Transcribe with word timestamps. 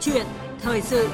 chuyện 0.00 0.26
thời 0.62 0.82
sự 0.82 1.08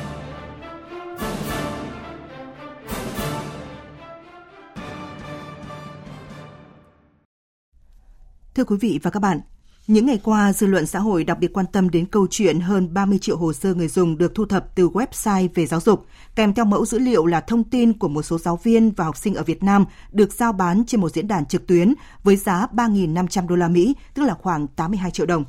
Thưa 8.54 8.64
quý 8.64 8.76
vị 8.80 9.00
và 9.02 9.10
các 9.10 9.20
bạn, 9.20 9.40
những 9.86 10.06
ngày 10.06 10.20
qua, 10.24 10.52
dư 10.52 10.66
luận 10.66 10.86
xã 10.86 10.98
hội 10.98 11.24
đặc 11.24 11.38
biệt 11.40 11.52
quan 11.52 11.66
tâm 11.72 11.90
đến 11.90 12.06
câu 12.06 12.26
chuyện 12.30 12.60
hơn 12.60 12.94
30 12.94 13.18
triệu 13.18 13.36
hồ 13.36 13.52
sơ 13.52 13.74
người 13.74 13.88
dùng 13.88 14.18
được 14.18 14.34
thu 14.34 14.44
thập 14.44 14.74
từ 14.74 14.88
website 14.88 15.48
về 15.54 15.66
giáo 15.66 15.80
dục, 15.80 16.06
kèm 16.34 16.54
theo 16.54 16.64
mẫu 16.64 16.86
dữ 16.86 16.98
liệu 16.98 17.26
là 17.26 17.40
thông 17.40 17.64
tin 17.64 17.92
của 17.92 18.08
một 18.08 18.22
số 18.22 18.38
giáo 18.38 18.60
viên 18.62 18.90
và 18.90 19.04
học 19.04 19.16
sinh 19.16 19.34
ở 19.34 19.42
Việt 19.42 19.62
Nam 19.62 19.84
được 20.12 20.32
giao 20.32 20.52
bán 20.52 20.84
trên 20.86 21.00
một 21.00 21.12
diễn 21.12 21.28
đàn 21.28 21.46
trực 21.46 21.66
tuyến 21.66 21.94
với 22.22 22.36
giá 22.36 22.66
3.500 22.72 23.48
đô 23.48 23.56
la 23.56 23.68
Mỹ, 23.68 23.94
tức 24.14 24.22
là 24.22 24.34
khoảng 24.34 24.66
82 24.66 25.10
triệu 25.10 25.26
đồng. 25.26 25.44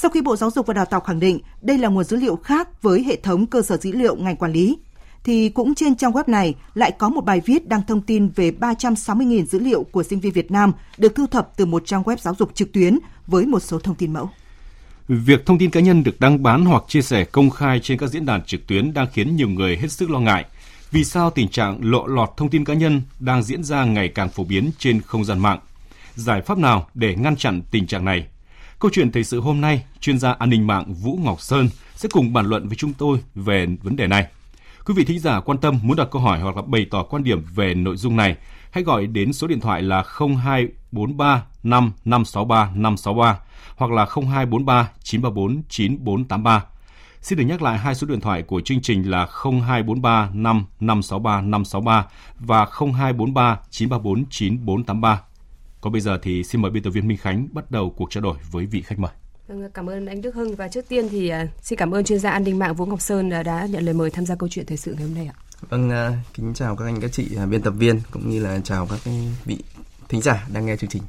Sau 0.00 0.10
khi 0.10 0.22
Bộ 0.22 0.36
Giáo 0.36 0.50
dục 0.50 0.66
và 0.66 0.74
Đào 0.74 0.84
tạo 0.84 1.00
khẳng 1.00 1.20
định 1.20 1.40
đây 1.62 1.78
là 1.78 1.88
nguồn 1.88 2.04
dữ 2.04 2.16
liệu 2.16 2.36
khác 2.36 2.82
với 2.82 3.02
hệ 3.02 3.16
thống 3.16 3.46
cơ 3.46 3.62
sở 3.62 3.76
dữ 3.76 3.92
liệu 3.92 4.16
ngành 4.16 4.36
quản 4.36 4.52
lý, 4.52 4.78
thì 5.24 5.48
cũng 5.48 5.74
trên 5.74 5.96
trang 5.96 6.12
web 6.12 6.24
này 6.26 6.54
lại 6.74 6.92
có 6.98 7.08
một 7.08 7.24
bài 7.24 7.40
viết 7.46 7.68
đăng 7.68 7.82
thông 7.86 8.00
tin 8.00 8.28
về 8.28 8.50
360.000 8.60 9.44
dữ 9.44 9.58
liệu 9.58 9.82
của 9.82 10.02
sinh 10.02 10.20
viên 10.20 10.32
Việt 10.32 10.50
Nam 10.50 10.72
được 10.98 11.14
thu 11.14 11.26
thập 11.26 11.56
từ 11.56 11.66
một 11.66 11.82
trang 11.86 12.02
web 12.02 12.16
giáo 12.16 12.34
dục 12.38 12.50
trực 12.54 12.72
tuyến 12.72 12.98
với 13.26 13.46
một 13.46 13.60
số 13.60 13.78
thông 13.78 13.94
tin 13.94 14.12
mẫu. 14.12 14.30
Việc 15.08 15.46
thông 15.46 15.58
tin 15.58 15.70
cá 15.70 15.80
nhân 15.80 16.04
được 16.04 16.20
đăng 16.20 16.42
bán 16.42 16.64
hoặc 16.64 16.82
chia 16.88 17.02
sẻ 17.02 17.24
công 17.24 17.50
khai 17.50 17.80
trên 17.82 17.98
các 17.98 18.06
diễn 18.06 18.26
đàn 18.26 18.42
trực 18.42 18.66
tuyến 18.66 18.94
đang 18.94 19.06
khiến 19.12 19.36
nhiều 19.36 19.48
người 19.48 19.76
hết 19.76 19.92
sức 19.92 20.10
lo 20.10 20.18
ngại. 20.18 20.44
Vì 20.90 21.04
sao 21.04 21.30
tình 21.30 21.48
trạng 21.48 21.78
lộ 21.82 22.06
lọt 22.06 22.30
thông 22.36 22.50
tin 22.50 22.64
cá 22.64 22.74
nhân 22.74 23.02
đang 23.20 23.42
diễn 23.42 23.64
ra 23.64 23.84
ngày 23.84 24.08
càng 24.08 24.28
phổ 24.28 24.44
biến 24.44 24.70
trên 24.78 25.00
không 25.00 25.24
gian 25.24 25.38
mạng? 25.38 25.58
Giải 26.14 26.42
pháp 26.42 26.58
nào 26.58 26.88
để 26.94 27.14
ngăn 27.14 27.36
chặn 27.36 27.62
tình 27.70 27.86
trạng 27.86 28.04
này? 28.04 28.26
Câu 28.80 28.90
chuyện 28.94 29.12
thời 29.12 29.24
sự 29.24 29.40
hôm 29.40 29.60
nay, 29.60 29.84
chuyên 30.00 30.18
gia 30.18 30.32
an 30.32 30.50
ninh 30.50 30.66
mạng 30.66 30.94
Vũ 30.94 31.18
Ngọc 31.22 31.40
Sơn 31.40 31.68
sẽ 31.94 32.08
cùng 32.12 32.32
bàn 32.32 32.46
luận 32.46 32.68
với 32.68 32.76
chúng 32.76 32.92
tôi 32.92 33.18
về 33.34 33.66
vấn 33.82 33.96
đề 33.96 34.06
này. 34.06 34.26
Quý 34.86 34.94
vị 34.94 35.04
thính 35.04 35.18
giả 35.18 35.40
quan 35.40 35.58
tâm 35.58 35.78
muốn 35.82 35.96
đặt 35.96 36.08
câu 36.10 36.22
hỏi 36.22 36.40
hoặc 36.40 36.56
là 36.56 36.62
bày 36.62 36.86
tỏ 36.90 37.02
quan 37.02 37.24
điểm 37.24 37.44
về 37.54 37.74
nội 37.74 37.96
dung 37.96 38.16
này, 38.16 38.36
hãy 38.70 38.84
gọi 38.84 39.06
đến 39.06 39.32
số 39.32 39.46
điện 39.46 39.60
thoại 39.60 39.82
là 39.82 40.04
0243 40.18 41.44
5563 41.62 42.70
563 42.74 43.38
hoặc 43.76 43.90
là 43.90 44.06
0243 44.06 44.90
934 45.02 45.62
9483. 45.68 46.64
Xin 47.22 47.38
được 47.38 47.44
nhắc 47.44 47.62
lại 47.62 47.78
hai 47.78 47.94
số 47.94 48.06
điện 48.06 48.20
thoại 48.20 48.42
của 48.42 48.60
chương 48.60 48.82
trình 48.82 49.10
là 49.10 49.26
0243 49.42 50.30
5563 50.32 51.40
563 51.40 52.06
và 52.38 52.66
0243 52.94 53.58
934 53.70 54.24
9483. 54.30 55.20
Còn 55.80 55.92
bây 55.92 56.00
giờ 56.00 56.18
thì 56.22 56.44
xin 56.44 56.62
mời 56.62 56.70
biên 56.70 56.82
tập 56.82 56.90
viên 56.90 57.08
Minh 57.08 57.18
Khánh 57.18 57.48
bắt 57.52 57.70
đầu 57.70 57.94
cuộc 57.96 58.10
trao 58.10 58.22
đổi 58.22 58.36
với 58.50 58.66
vị 58.66 58.82
khách 58.82 58.98
mời. 58.98 59.10
Vâng, 59.48 59.70
cảm 59.74 59.90
ơn 59.90 60.06
anh 60.06 60.22
Đức 60.22 60.34
Hưng 60.34 60.56
và 60.56 60.68
trước 60.68 60.88
tiên 60.88 61.08
thì 61.08 61.32
uh, 61.32 61.48
xin 61.62 61.78
cảm 61.78 61.94
ơn 61.94 62.04
chuyên 62.04 62.18
gia 62.18 62.30
an 62.30 62.44
ninh 62.44 62.58
mạng 62.58 62.74
Vũ 62.74 62.86
Ngọc 62.86 63.00
Sơn 63.00 63.30
đã 63.30 63.66
nhận 63.70 63.84
lời 63.84 63.94
mời 63.94 64.10
tham 64.10 64.26
gia 64.26 64.34
câu 64.34 64.48
chuyện 64.48 64.66
thời 64.66 64.76
sự 64.76 64.94
ngày 64.94 65.02
hôm 65.02 65.14
nay 65.14 65.26
ạ. 65.26 65.34
Vâng, 65.68 65.90
uh, 65.90 66.34
kính 66.34 66.54
chào 66.54 66.76
các 66.76 66.84
anh 66.84 67.00
các 67.00 67.12
chị 67.12 67.28
uh, 67.42 67.48
biên 67.48 67.62
tập 67.62 67.70
viên 67.70 68.00
cũng 68.10 68.30
như 68.30 68.42
là 68.42 68.60
chào 68.64 68.86
các 68.86 69.00
vị 69.44 69.58
thính 70.08 70.20
giả 70.20 70.46
đang 70.52 70.66
nghe 70.66 70.76
chương 70.76 70.90
trình. 70.90 71.02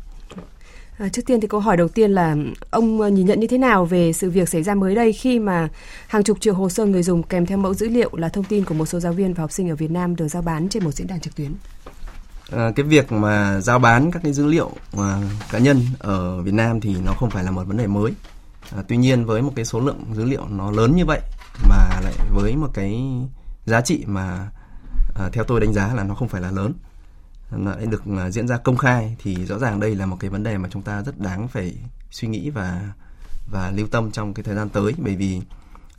À, 0.98 1.09
trước 1.09 1.22
tiên 1.26 1.42
thì 1.42 1.48
câu 1.48 1.59
hỏi 1.59 1.78
đầu 1.78 1.88
tiên 1.88 2.11
là 2.11 2.36
ông 2.70 3.16
nhìn 3.16 3.26
nhận 3.26 3.39
như 3.39 3.48
thế 3.48 3.58
nào 3.58 3.86
về 3.86 4.14
sự 4.14 4.30
việc 4.30 4.50
xảy 4.50 4.64
ra 4.64 4.76
mới 4.76 4.95
đây 4.95 5.14
khi 5.14 5.39
mà 5.39 5.70
hàng 6.08 6.23
chục 6.23 6.42
triệu 6.42 6.54
hồ 6.54 6.70
sơ 6.70 6.86
người 6.86 7.04
dùng 7.04 7.23
kèm 7.23 7.45
theo 7.45 7.58
mẫu 7.58 7.73
dữ 7.73 7.89
liệu 7.89 8.09
là 8.16 8.30
thông 8.30 8.44
tin 8.44 8.66
của 8.66 8.73
một 8.73 8.86
số 8.86 9.00
giáo 9.00 9.14
viên 9.14 9.33
và 9.33 9.44
học 9.44 9.52
sinh 9.52 9.70
ở 9.70 9.76
Việt 9.76 9.92
Nam 9.92 10.16
được 10.16 10.28
giao 10.28 10.42
bán 10.42 10.70
trên 10.70 10.83
một 10.83 10.92
diễn 10.92 11.08
đàn 11.08 11.20
trực 11.20 11.36
tuyến? 11.36 11.52
À, 12.52 12.72
cái 12.75 12.86
việc 12.86 13.11
mà 13.11 13.61
giao 13.61 13.80
bán 13.80 14.11
các 14.11 14.23
cái 14.23 14.33
dữ 14.33 14.45
liệu 14.45 14.72
mà 14.94 15.22
cá 15.52 15.59
nhân 15.59 15.81
ở 16.00 16.42
Việt 16.42 16.53
Nam 16.53 16.81
thì 16.81 16.95
nó 17.05 17.14
không 17.14 17.30
phải 17.30 17.44
là 17.44 17.52
một 17.52 17.64
vấn 17.64 17.78
đề 17.78 17.88
mới. 17.88 18.14
À, 18.75 18.83
tuy 18.88 18.97
nhiên 18.97 19.25
với 19.25 19.42
một 19.42 19.52
cái 19.55 19.66
số 19.66 19.80
lượng 19.80 20.00
dữ 20.14 20.25
liệu 20.25 20.47
nó 20.50 20.72
lớn 20.72 20.95
như 20.95 21.05
vậy 21.05 21.20
mà 21.70 22.00
lại 22.03 22.14
với 22.33 22.55
một 22.55 22.70
cái 22.73 23.04
giá 23.65 23.82
trị 23.82 24.04
mà 24.08 24.49
à, 25.15 25.30
theo 25.33 25.43
tôi 25.43 25.60
đánh 25.60 25.73
giá 25.73 25.93
là 25.93 26.04
nó 26.04 26.15
không 26.15 26.27
phải 26.27 26.42
là 26.42 26.52
lớn 26.52 26.73
lại 27.52 27.86
được 27.86 28.04
à, 28.17 28.30
diễn 28.30 28.48
ra 28.48 28.58
công 28.58 28.77
khai 28.77 29.16
thì 29.23 29.45
rõ 29.45 29.60
ràng 29.60 29.80
đây 29.80 29.95
là 29.95 30.05
một 30.05 30.17
cái 30.20 30.30
vấn 30.30 30.43
đề 30.43 30.58
mà 30.58 30.70
chúng 30.71 30.81
ta 30.81 31.02
rất 31.04 31.20
đáng 31.20 31.48
phải 31.48 31.76
suy 32.11 32.27
nghĩ 32.27 32.49
và 32.49 32.93
và 33.52 33.71
lưu 33.71 33.87
tâm 33.87 34.11
trong 34.11 34.33
cái 34.33 34.43
thời 34.43 34.55
gian 34.55 34.70
tới 34.70 34.93
bởi 34.98 35.16
vì 35.16 35.42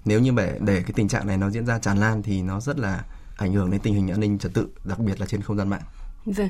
nếu 0.05 0.21
như 0.21 0.33
để 0.37 0.59
để 0.61 0.83
cái 0.83 0.93
tình 0.95 1.09
trạng 1.09 1.27
này 1.27 1.37
nó 1.37 1.51
diễn 1.51 1.67
ra 1.67 1.79
tràn 1.79 1.99
lan 1.99 2.23
thì 2.23 2.43
nó 2.43 2.61
rất 2.61 2.79
là 2.79 3.05
ảnh 3.37 3.53
hưởng 3.53 3.71
đến 3.71 3.81
tình 3.81 3.95
hình 3.95 4.11
an 4.11 4.21
ninh 4.21 4.39
trật 4.39 4.55
tự 4.55 4.69
đặc 4.85 4.99
biệt 4.99 5.21
là 5.21 5.27
trên 5.27 5.43
không 5.43 5.57
gian 5.57 5.69
mạng. 5.69 5.83
Vâng. 6.25 6.49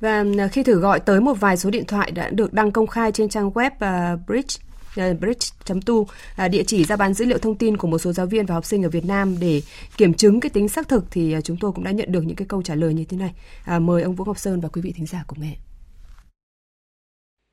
Và 0.00 0.24
à, 0.38 0.48
khi 0.48 0.62
thử 0.62 0.80
gọi 0.80 1.00
tới 1.00 1.20
một 1.20 1.34
vài 1.40 1.56
số 1.56 1.70
điện 1.70 1.84
thoại 1.86 2.10
đã 2.10 2.30
được 2.30 2.52
đăng 2.52 2.72
công 2.72 2.86
khai 2.86 3.12
trên 3.12 3.28
trang 3.28 3.50
web 3.50 3.70
uh, 3.70 4.20
Bridge 4.26 4.64
uh, 5.10 5.20
bridge.tu 5.20 6.06
địa 6.50 6.62
chỉ 6.66 6.84
ra 6.84 6.96
bán 6.96 7.14
dữ 7.14 7.24
liệu 7.24 7.38
thông 7.38 7.54
tin 7.54 7.76
của 7.76 7.88
một 7.88 7.98
số 7.98 8.12
giáo 8.12 8.26
viên 8.26 8.46
và 8.46 8.54
học 8.54 8.64
sinh 8.64 8.82
ở 8.82 8.88
Việt 8.88 9.04
Nam 9.04 9.36
để 9.40 9.60
kiểm 9.96 10.14
chứng 10.14 10.40
cái 10.40 10.50
tính 10.50 10.68
xác 10.68 10.88
thực 10.88 11.04
thì 11.10 11.36
chúng 11.44 11.56
tôi 11.60 11.72
cũng 11.72 11.84
đã 11.84 11.90
nhận 11.90 12.12
được 12.12 12.22
những 12.26 12.36
cái 12.36 12.46
câu 12.48 12.62
trả 12.62 12.74
lời 12.74 12.94
như 12.94 13.04
thế 13.08 13.16
này. 13.16 13.34
Uh, 13.76 13.82
mời 13.82 14.02
ông 14.02 14.14
Vũ 14.14 14.24
Ngọc 14.24 14.38
Sơn 14.38 14.60
và 14.60 14.68
quý 14.68 14.82
vị 14.84 14.92
thính 14.96 15.06
giả 15.06 15.24
cùng 15.26 15.38
nghe. 15.40 15.54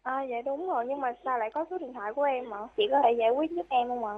À, 0.03 0.23
dạ 0.29 0.37
đúng 0.45 0.67
rồi 0.67 0.85
nhưng 0.87 1.01
mà 1.01 1.13
sao 1.25 1.39
lại 1.39 1.49
có 1.53 1.65
số 1.69 1.77
điện 1.77 1.93
thoại 1.93 2.11
của 2.15 2.23
em 2.23 2.53
ạ? 2.53 2.59
Chị 2.77 2.83
có 2.91 3.01
thể 3.03 3.09
giải 3.19 3.29
quyết 3.29 3.51
giúp 3.51 3.65
em 3.69 3.87
không 3.87 4.05
ạ? 4.05 4.15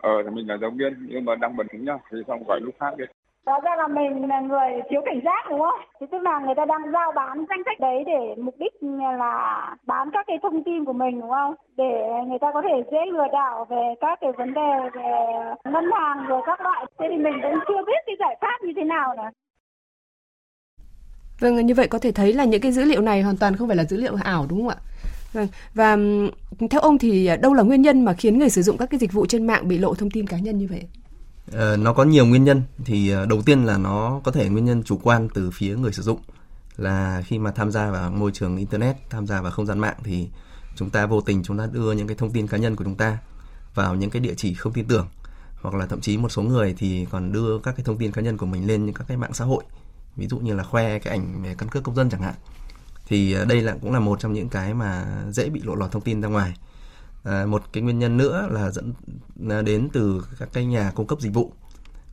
Ờ 0.00 0.22
thì 0.24 0.30
mình 0.30 0.48
là 0.48 0.56
giáo 0.60 0.70
viên 0.70 1.06
nhưng 1.08 1.24
mà 1.24 1.34
đăng 1.34 1.56
bình 1.56 1.66
tĩnh 1.72 1.84
nhá 1.84 1.98
thì 2.10 2.18
xong 2.28 2.44
gọi 2.48 2.60
lúc 2.60 2.74
khác 2.80 2.94
đi 2.98 3.04
Rõ 3.46 3.60
ra 3.60 3.76
là 3.76 3.88
mình 3.88 4.28
là 4.28 4.40
người 4.40 4.70
thiếu 4.90 5.00
cảnh 5.04 5.20
giác 5.24 5.46
đúng 5.50 5.60
không? 5.60 5.80
Thì 6.00 6.06
tức 6.12 6.22
là 6.22 6.40
người 6.40 6.54
ta 6.56 6.64
đang 6.64 6.92
giao 6.92 7.12
bán 7.12 7.44
danh 7.48 7.62
sách 7.64 7.80
đấy 7.80 8.04
để 8.06 8.42
mục 8.42 8.54
đích 8.58 8.72
là 9.18 9.76
bán 9.86 10.10
các 10.12 10.24
cái 10.26 10.38
thông 10.42 10.64
tin 10.64 10.84
của 10.84 10.92
mình 10.92 11.20
đúng 11.20 11.30
không? 11.30 11.54
Để 11.76 11.92
người 12.28 12.38
ta 12.40 12.50
có 12.54 12.62
thể 12.62 12.82
dễ 12.92 12.98
lừa 13.12 13.26
đảo 13.32 13.66
về 13.70 13.94
các 14.00 14.18
cái 14.20 14.32
vấn 14.38 14.54
đề 14.54 14.72
về 14.94 15.10
ngân 15.64 15.84
hàng 15.92 16.26
rồi 16.28 16.42
các 16.46 16.60
loại. 16.60 16.86
Thế 16.98 17.06
thì 17.10 17.16
mình 17.16 17.34
cũng 17.42 17.58
chưa 17.68 17.84
biết 17.86 18.00
cái 18.06 18.16
giải 18.18 18.36
pháp 18.40 18.58
như 18.62 18.72
thế 18.76 18.84
nào 18.84 19.14
nữa. 19.16 19.30
Vâng, 21.40 21.66
như 21.66 21.74
vậy 21.74 21.88
có 21.88 21.98
thể 21.98 22.12
thấy 22.12 22.32
là 22.32 22.44
những 22.44 22.60
cái 22.60 22.72
dữ 22.72 22.84
liệu 22.84 23.00
này 23.00 23.22
hoàn 23.22 23.36
toàn 23.36 23.56
không 23.56 23.68
phải 23.68 23.76
là 23.76 23.84
dữ 23.84 23.96
liệu 23.96 24.16
ảo 24.24 24.46
đúng 24.50 24.58
không 24.58 24.68
ạ? 24.68 24.76
Vâng, 25.32 25.46
và 25.74 25.96
theo 26.70 26.80
ông 26.80 26.98
thì 26.98 27.30
đâu 27.42 27.54
là 27.54 27.62
nguyên 27.62 27.82
nhân 27.82 28.04
mà 28.04 28.12
khiến 28.12 28.38
người 28.38 28.48
sử 28.48 28.62
dụng 28.62 28.76
các 28.78 28.88
cái 28.90 28.98
dịch 28.98 29.12
vụ 29.12 29.26
trên 29.26 29.46
mạng 29.46 29.68
bị 29.68 29.78
lộ 29.78 29.94
thông 29.94 30.10
tin 30.10 30.26
cá 30.26 30.36
nhân 30.38 30.58
như 30.58 30.66
vậy? 30.70 30.82
Uh, 31.50 31.78
nó 31.78 31.92
có 31.92 32.04
nhiều 32.04 32.26
nguyên 32.26 32.44
nhân. 32.44 32.62
Thì 32.84 33.16
uh, 33.16 33.28
đầu 33.28 33.42
tiên 33.42 33.64
là 33.64 33.78
nó 33.78 34.20
có 34.24 34.32
thể 34.32 34.48
nguyên 34.48 34.64
nhân 34.64 34.82
chủ 34.82 35.00
quan 35.02 35.28
từ 35.34 35.50
phía 35.50 35.76
người 35.76 35.92
sử 35.92 36.02
dụng. 36.02 36.20
Là 36.76 37.22
khi 37.26 37.38
mà 37.38 37.50
tham 37.50 37.70
gia 37.70 37.90
vào 37.90 38.10
môi 38.10 38.30
trường 38.32 38.56
internet 38.56 38.96
tham 39.10 39.26
gia 39.26 39.40
vào 39.40 39.52
không 39.52 39.66
gian 39.66 39.78
mạng 39.78 39.96
thì 40.04 40.28
chúng 40.76 40.90
ta 40.90 41.06
vô 41.06 41.20
tình 41.20 41.42
chúng 41.42 41.58
ta 41.58 41.66
đưa 41.72 41.92
những 41.92 42.06
cái 42.06 42.16
thông 42.16 42.30
tin 42.30 42.46
cá 42.46 42.56
nhân 42.56 42.76
của 42.76 42.84
chúng 42.84 42.96
ta 42.96 43.18
vào 43.74 43.94
những 43.94 44.10
cái 44.10 44.20
địa 44.20 44.34
chỉ 44.36 44.54
không 44.54 44.72
tin 44.72 44.86
tưởng. 44.88 45.08
Hoặc 45.62 45.74
là 45.74 45.86
thậm 45.86 46.00
chí 46.00 46.16
một 46.16 46.28
số 46.28 46.42
người 46.42 46.74
thì 46.78 47.06
còn 47.10 47.32
đưa 47.32 47.58
các 47.58 47.76
cái 47.76 47.84
thông 47.84 47.98
tin 47.98 48.12
cá 48.12 48.22
nhân 48.22 48.36
của 48.36 48.46
mình 48.46 48.66
lên 48.66 48.86
những 48.86 48.94
các 48.94 49.04
cái 49.08 49.16
mạng 49.16 49.34
xã 49.34 49.44
hội. 49.44 49.64
Ví 50.16 50.26
dụ 50.26 50.38
như 50.38 50.54
là 50.54 50.62
khoe 50.62 50.98
cái 50.98 51.16
ảnh 51.18 51.42
về 51.42 51.54
căn 51.58 51.68
cước 51.68 51.82
công 51.82 51.94
dân 51.94 52.10
chẳng 52.10 52.22
hạn. 52.22 52.34
Thì 53.06 53.36
uh, 53.42 53.48
đây 53.48 53.60
là 53.60 53.76
cũng 53.82 53.92
là 53.92 54.00
một 54.00 54.20
trong 54.20 54.32
những 54.32 54.48
cái 54.48 54.74
mà 54.74 55.06
dễ 55.30 55.48
bị 55.48 55.60
lộ 55.64 55.74
lọt 55.74 55.92
thông 55.92 56.02
tin 56.02 56.20
ra 56.20 56.28
ngoài. 56.28 56.54
À, 57.24 57.46
một 57.46 57.62
cái 57.72 57.82
nguyên 57.82 57.98
nhân 57.98 58.16
nữa 58.16 58.48
là 58.50 58.70
dẫn 58.70 58.92
à, 59.50 59.62
đến 59.62 59.88
từ 59.92 60.26
các 60.38 60.48
cái 60.52 60.64
nhà 60.64 60.92
cung 60.94 61.06
cấp 61.06 61.20
dịch 61.20 61.34
vụ. 61.34 61.52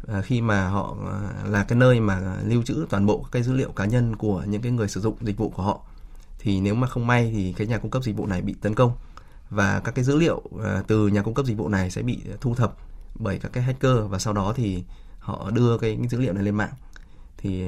À, 0.08 0.22
khi 0.22 0.42
mà 0.42 0.68
họ 0.68 0.96
à, 1.12 1.50
là 1.50 1.64
cái 1.64 1.78
nơi 1.78 2.00
mà 2.00 2.38
lưu 2.44 2.64
trữ 2.64 2.86
toàn 2.90 3.06
bộ 3.06 3.26
cái 3.32 3.44
dữ 3.44 3.54
liệu 3.54 3.72
cá 3.72 3.86
nhân 3.86 4.16
của 4.16 4.44
những 4.48 4.62
cái 4.62 4.72
người 4.72 4.88
sử 4.88 5.02
dụng 5.02 5.16
dịch 5.22 5.38
vụ 5.38 5.50
của 5.50 5.64
họ 5.64 5.82
thì 6.40 6.60
nếu 6.60 6.76
mà 6.76 6.88
không 6.88 7.08
may 7.08 7.32
thì 7.34 7.54
cái 7.58 7.68
nhà 7.68 7.78
cung 7.78 7.92
cấp 7.92 8.04
dịch 8.04 8.16
vụ 8.16 8.26
này 8.26 8.42
bị 8.42 8.56
tấn 8.62 8.76
công 8.76 8.92
và 9.50 9.80
các 9.80 9.96
cái 9.96 10.04
dữ 10.04 10.18
liệu 10.18 10.42
à, 10.64 10.84
từ 10.88 11.08
nhà 11.08 11.22
cung 11.22 11.34
cấp 11.34 11.46
dịch 11.46 11.58
vụ 11.58 11.70
này 11.70 11.92
sẽ 11.92 12.02
bị 12.02 12.22
thu 12.42 12.56
thập 12.56 12.76
bởi 13.20 13.40
các 13.40 13.54
cái 13.54 13.64
hacker 13.64 13.98
và 14.10 14.20
sau 14.20 14.34
đó 14.34 14.54
thì 14.56 14.84
họ 15.20 15.52
đưa 15.52 15.78
cái, 15.78 15.98
cái 16.00 16.08
dữ 16.08 16.20
liệu 16.20 16.34
này 16.34 16.44
lên 16.44 16.56
mạng. 16.56 16.74
Thì 17.38 17.64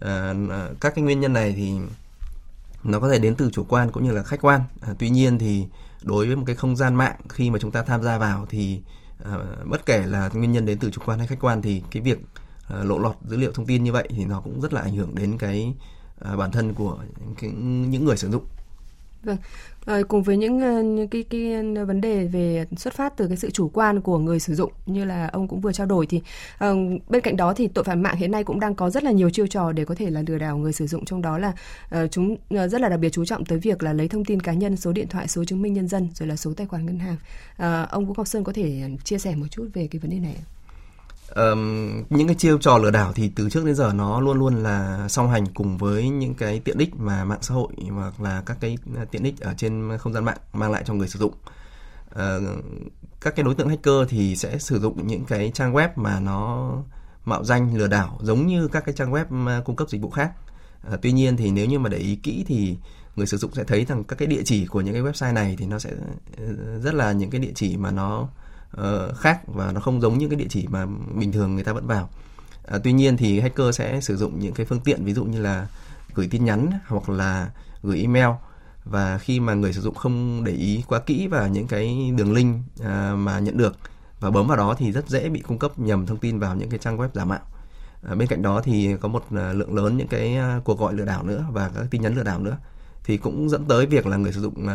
à, 0.00 0.34
à 0.50 0.68
các 0.80 0.94
cái 0.94 1.04
nguyên 1.04 1.20
nhân 1.20 1.32
này 1.32 1.52
thì 1.56 1.78
nó 2.86 3.00
có 3.00 3.08
thể 3.10 3.18
đến 3.18 3.34
từ 3.34 3.50
chủ 3.50 3.64
quan 3.68 3.90
cũng 3.92 4.04
như 4.04 4.12
là 4.12 4.22
khách 4.22 4.40
quan. 4.40 4.60
À, 4.80 4.94
tuy 4.98 5.10
nhiên 5.10 5.38
thì 5.38 5.66
đối 6.02 6.26
với 6.26 6.36
một 6.36 6.44
cái 6.46 6.56
không 6.56 6.76
gian 6.76 6.94
mạng 6.94 7.16
khi 7.28 7.50
mà 7.50 7.58
chúng 7.58 7.70
ta 7.70 7.82
tham 7.82 8.02
gia 8.02 8.18
vào 8.18 8.46
thì 8.48 8.80
à, 9.24 9.36
bất 9.64 9.86
kể 9.86 10.06
là 10.06 10.30
nguyên 10.32 10.52
nhân 10.52 10.66
đến 10.66 10.78
từ 10.78 10.90
chủ 10.90 11.00
quan 11.06 11.18
hay 11.18 11.26
khách 11.26 11.40
quan 11.40 11.62
thì 11.62 11.82
cái 11.90 12.02
việc 12.02 12.18
à, 12.68 12.76
lộ 12.84 12.98
lọt 12.98 13.16
dữ 13.28 13.36
liệu 13.36 13.52
thông 13.52 13.66
tin 13.66 13.84
như 13.84 13.92
vậy 13.92 14.08
thì 14.16 14.24
nó 14.24 14.40
cũng 14.40 14.60
rất 14.60 14.72
là 14.72 14.80
ảnh 14.80 14.94
hưởng 14.94 15.14
đến 15.14 15.38
cái 15.38 15.74
à, 16.20 16.36
bản 16.36 16.50
thân 16.50 16.74
của 16.74 16.98
cái, 17.38 17.50
những 17.50 18.04
người 18.04 18.16
sử 18.16 18.30
dụng. 18.30 18.44
Vâng, 19.26 19.36
à, 19.84 20.00
cùng 20.08 20.22
với 20.22 20.36
những, 20.36 20.60
ờ, 20.60 20.82
những 20.82 21.08
cái 21.08 21.22
cái 21.30 21.52
ờ, 21.76 21.84
vấn 21.84 22.00
đề 22.00 22.26
về 22.26 22.64
xuất 22.76 22.94
phát 22.94 23.16
từ 23.16 23.28
cái 23.28 23.36
sự 23.36 23.50
chủ 23.50 23.68
quan 23.68 24.00
của 24.00 24.18
người 24.18 24.40
sử 24.40 24.54
dụng 24.54 24.72
như 24.86 25.04
là 25.04 25.28
ông 25.32 25.48
cũng 25.48 25.60
vừa 25.60 25.72
trao 25.72 25.86
đổi 25.86 26.06
thì 26.06 26.22
à, 26.58 26.72
bên 27.08 27.22
cạnh 27.22 27.36
đó 27.36 27.54
thì 27.54 27.68
tội 27.68 27.84
phạm 27.84 28.02
mạng 28.02 28.16
hiện 28.16 28.30
nay 28.30 28.44
cũng 28.44 28.60
đang 28.60 28.74
có 28.74 28.90
rất 28.90 29.04
là 29.04 29.10
nhiều 29.10 29.30
chiêu 29.30 29.46
trò 29.46 29.72
để 29.72 29.84
có 29.84 29.94
thể 29.94 30.10
là 30.10 30.22
lừa 30.26 30.38
đảo 30.38 30.56
người 30.58 30.72
sử 30.72 30.86
dụng. 30.86 31.04
Trong 31.04 31.22
đó 31.22 31.38
là 31.38 31.52
à, 31.90 32.06
chúng 32.06 32.36
à, 32.50 32.68
rất 32.68 32.80
là 32.80 32.88
đặc 32.88 33.00
biệt 33.00 33.10
chú 33.12 33.24
trọng 33.24 33.44
tới 33.44 33.58
việc 33.58 33.82
là 33.82 33.92
lấy 33.92 34.08
thông 34.08 34.24
tin 34.24 34.40
cá 34.40 34.52
nhân, 34.52 34.76
số 34.76 34.92
điện 34.92 35.08
thoại, 35.08 35.28
số 35.28 35.44
chứng 35.44 35.62
minh 35.62 35.72
nhân 35.72 35.88
dân 35.88 36.08
rồi 36.14 36.28
là 36.28 36.36
số 36.36 36.52
tài 36.54 36.66
khoản 36.66 36.86
ngân 36.86 36.98
hàng. 36.98 37.16
À, 37.56 37.82
ông 37.82 38.06
Vũ 38.06 38.14
Ngọc 38.16 38.26
Sơn 38.28 38.44
có 38.44 38.52
thể 38.52 38.82
chia 39.04 39.18
sẻ 39.18 39.34
một 39.34 39.46
chút 39.50 39.68
về 39.74 39.88
cái 39.90 40.00
vấn 40.00 40.10
đề 40.10 40.18
này 40.18 40.36
um, 41.34 42.04
những 42.10 42.26
cái 42.26 42.36
chiêu 42.36 42.58
trò 42.58 42.78
lừa 42.78 42.90
đảo 42.90 43.12
thì 43.12 43.30
từ 43.36 43.50
trước 43.50 43.64
đến 43.64 43.74
giờ 43.74 43.92
nó 43.92 44.20
luôn 44.20 44.38
luôn 44.38 44.62
là 44.62 45.08
song 45.08 45.30
hành 45.30 45.46
cùng 45.46 45.78
với 45.78 46.08
những 46.08 46.34
cái 46.34 46.60
tiện 46.60 46.78
ích 46.78 46.94
mà 46.96 47.24
mạng 47.24 47.42
xã 47.42 47.54
hội 47.54 47.68
hoặc 47.90 48.20
là 48.20 48.42
các 48.46 48.56
cái 48.60 48.78
à, 48.96 49.04
tiện 49.10 49.22
ích 49.22 49.40
ở 49.40 49.54
trên 49.56 49.98
không 49.98 50.12
gian 50.12 50.24
mạng 50.24 50.38
mang 50.52 50.72
lại 50.72 50.82
cho 50.86 50.94
người 50.94 51.08
sử 51.08 51.18
dụng 51.18 51.34
ờ, 52.10 52.40
các 53.20 53.36
cái 53.36 53.44
đối 53.44 53.54
tượng 53.54 53.68
hacker 53.68 54.08
thì 54.08 54.36
sẽ 54.36 54.58
sử 54.58 54.80
dụng 54.80 55.06
những 55.06 55.24
cái 55.24 55.50
trang 55.54 55.72
web 55.72 55.88
mà 55.96 56.20
nó 56.20 56.72
mạo 57.24 57.44
danh 57.44 57.76
lừa 57.76 57.88
đảo 57.88 58.18
giống 58.22 58.46
như 58.46 58.68
các 58.68 58.84
cái 58.84 58.94
trang 58.94 59.12
web 59.12 59.48
à, 59.48 59.62
cung 59.64 59.76
cấp 59.76 59.88
dịch 59.90 60.00
vụ 60.02 60.10
khác. 60.10 60.32
uh, 60.92 60.98
tuy 61.02 61.12
nhiên 61.12 61.36
thì 61.36 61.50
nếu 61.50 61.66
như 61.66 61.78
mà 61.78 61.88
để 61.88 61.98
ý 61.98 62.16
kỹ 62.16 62.44
thì 62.48 62.76
người 63.16 63.26
sử 63.26 63.36
dụng 63.36 63.54
sẽ 63.54 63.64
thấy 63.64 63.84
rằng 63.84 64.04
các 64.04 64.16
cái 64.16 64.28
địa 64.28 64.42
chỉ 64.44 64.66
của 64.66 64.80
những 64.80 64.94
cái 64.94 65.02
website 65.02 65.34
này 65.34 65.56
thì 65.58 65.66
nó 65.66 65.78
sẽ 65.78 65.90
ờ, 66.38 66.44
rất 66.78 66.94
là 66.94 67.12
những 67.12 67.30
cái 67.30 67.40
địa 67.40 67.52
chỉ 67.54 67.76
mà 67.76 67.90
nó 67.90 68.28
uh, 68.80 69.16
khác 69.16 69.40
và 69.46 69.72
nó 69.72 69.80
không 69.80 70.00
giống 70.00 70.18
những 70.18 70.30
cái 70.30 70.38
địa 70.38 70.46
chỉ 70.48 70.66
mà 70.70 70.86
bình 71.14 71.32
thường 71.32 71.54
người 71.54 71.64
ta 71.64 71.72
vẫn 71.72 71.86
vào. 71.86 72.08
uh, 72.74 72.80
tuy 72.84 72.92
nhiên 72.92 73.16
thì 73.16 73.40
hacker 73.40 73.76
sẽ 73.76 74.00
sử 74.00 74.16
dụng 74.16 74.38
những 74.38 74.54
cái 74.54 74.66
phương 74.66 74.80
tiện 74.80 75.04
ví 75.04 75.14
dụ 75.14 75.24
như 75.24 75.40
là 75.40 75.66
gửi 76.14 76.28
tin 76.30 76.44
nhắn 76.44 76.70
hoặc 76.86 77.08
là 77.08 77.50
gửi 77.82 78.00
email 78.00 78.28
và 78.84 79.18
khi 79.18 79.40
mà 79.40 79.54
người 79.54 79.72
sử 79.72 79.80
dụng 79.80 79.94
không 79.94 80.44
để 80.44 80.52
ý 80.52 80.84
quá 80.88 80.98
kỹ 80.98 81.26
vào 81.26 81.48
những 81.48 81.66
cái 81.66 82.12
đường 82.16 82.32
link 82.32 82.56
uh, 82.80 82.86
mà 83.16 83.38
nhận 83.38 83.56
được 83.56 83.76
và 84.20 84.30
bấm 84.30 84.46
vào 84.46 84.56
đó 84.56 84.74
thì 84.78 84.92
rất 84.92 85.08
dễ 85.08 85.28
bị 85.28 85.40
cung 85.40 85.58
cấp 85.58 85.78
nhầm 85.78 86.06
thông 86.06 86.18
tin 86.18 86.38
vào 86.38 86.56
những 86.56 86.70
cái 86.70 86.78
trang 86.78 86.98
web 86.98 87.08
giả 87.14 87.24
mạo. 87.24 87.40
À, 88.08 88.14
bên 88.14 88.28
cạnh 88.28 88.42
đó 88.42 88.62
thì 88.64 88.96
có 89.00 89.08
một 89.08 89.24
lượng 89.30 89.74
lớn 89.74 89.96
những 89.96 90.08
cái 90.08 90.38
cuộc 90.64 90.78
gọi 90.78 90.94
lừa 90.94 91.04
đảo 91.04 91.22
nữa 91.22 91.44
và 91.50 91.70
các 91.74 91.86
tin 91.90 92.02
nhắn 92.02 92.14
lừa 92.14 92.22
đảo 92.22 92.40
nữa 92.40 92.56
thì 93.04 93.16
cũng 93.16 93.48
dẫn 93.48 93.64
tới 93.64 93.86
việc 93.86 94.06
là 94.06 94.16
người 94.16 94.32
sử 94.32 94.40
dụng 94.40 94.68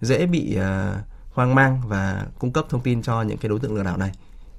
dễ 0.00 0.26
bị 0.26 0.58
hoang 1.30 1.54
mang 1.54 1.82
và 1.86 2.26
cung 2.38 2.52
cấp 2.52 2.66
thông 2.68 2.80
tin 2.80 3.02
cho 3.02 3.22
những 3.22 3.38
cái 3.38 3.48
đối 3.48 3.58
tượng 3.60 3.74
lừa 3.74 3.84
đảo 3.84 3.96
này. 3.96 4.12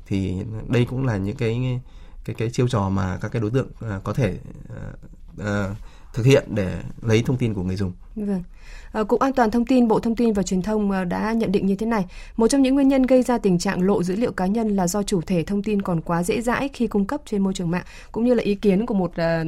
Thì 0.06 0.44
đây 0.68 0.86
cũng 0.86 1.06
là 1.06 1.18
những 1.18 1.36
cái 1.36 1.80
cái 2.26 2.36
cái 2.36 2.50
chiêu 2.50 2.68
trò 2.68 2.90
mà 2.90 3.18
các 3.22 3.32
cái 3.32 3.42
đối 3.42 3.52
tượng 3.52 3.68
à, 3.82 4.00
có 4.04 4.14
thể 4.14 4.38
uh, 4.74 5.42
uh, 5.42 5.78
thực 6.14 6.26
hiện 6.26 6.56
để 6.56 6.84
lấy 7.02 7.24
thông 7.26 7.38
tin 7.38 7.54
của 7.54 7.64
người 7.64 7.76
dùng. 7.76 7.94
Vâng. 8.16 8.44
Ờ, 8.92 9.04
Cục 9.04 9.20
An 9.20 9.34
toàn 9.34 9.52
Thông 9.52 9.66
tin 9.66 9.88
Bộ 9.88 10.00
Thông 10.00 10.16
tin 10.16 10.34
và 10.34 10.44
Truyền 10.44 10.62
thông 10.62 10.92
ờ, 10.92 11.04
đã 11.04 11.34
nhận 11.34 11.52
định 11.52 11.66
như 11.66 11.76
thế 11.76 11.86
này. 11.86 12.06
Một 12.38 12.48
trong 12.48 12.62
những 12.62 12.76
nguyên 12.76 12.88
nhân 12.88 13.04
gây 13.04 13.24
ra 13.24 13.38
tình 13.38 13.60
trạng 13.60 13.82
lộ 13.82 14.04
dữ 14.04 14.16
liệu 14.16 14.32
cá 14.32 14.46
nhân 14.46 14.68
là 14.70 14.88
do 14.88 15.04
chủ 15.04 15.22
thể 15.22 15.44
thông 15.44 15.64
tin 15.64 15.82
còn 15.82 16.02
quá 16.02 16.24
dễ 16.24 16.42
dãi 16.42 16.70
khi 16.74 16.88
cung 16.88 17.06
cấp 17.06 17.22
trên 17.26 17.42
môi 17.42 17.54
trường 17.54 17.72
mạng, 17.72 17.84
cũng 18.12 18.26
như 18.26 18.34
là 18.34 18.44
ý 18.44 18.56
kiến 18.56 18.86
của 18.86 18.94
một 18.94 19.12
ờ, 19.16 19.44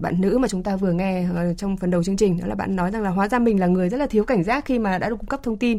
bạn 0.00 0.20
nữ 0.20 0.38
mà 0.38 0.48
chúng 0.48 0.62
ta 0.62 0.76
vừa 0.76 0.92
nghe 0.92 1.26
trong 1.56 1.76
phần 1.76 1.90
đầu 1.90 2.04
chương 2.04 2.16
trình, 2.16 2.40
đó 2.40 2.46
là 2.46 2.54
bạn 2.54 2.76
nói 2.76 2.90
rằng 2.90 3.02
là 3.02 3.10
hóa 3.10 3.28
ra 3.28 3.38
mình 3.38 3.60
là 3.60 3.66
người 3.66 3.88
rất 3.88 3.96
là 3.96 4.06
thiếu 4.06 4.24
cảnh 4.24 4.44
giác 4.44 4.64
khi 4.64 4.78
mà 4.78 4.98
đã 4.98 5.08
được 5.08 5.16
cung 5.18 5.26
cấp 5.26 5.40
thông 5.42 5.56
tin. 5.56 5.78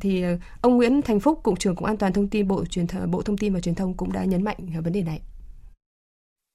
Thì 0.00 0.24
ông 0.60 0.76
Nguyễn 0.76 1.02
Thành 1.02 1.20
Phúc, 1.20 1.40
Cục 1.42 1.58
trưởng 1.58 1.74
Cục 1.74 1.86
An 1.86 1.96
toàn 1.96 2.12
Thông 2.12 2.28
tin 2.28 2.48
Bộ 2.48 2.64
Truyền 2.64 2.86
Bộ 3.10 3.22
Thông 3.22 3.36
tin 3.36 3.54
và 3.54 3.60
Truyền 3.60 3.74
thông 3.74 3.94
cũng 3.94 4.12
đã 4.12 4.24
nhấn 4.24 4.44
mạnh 4.44 4.56
vấn 4.84 4.92
đề 4.92 5.02
này. 5.02 5.20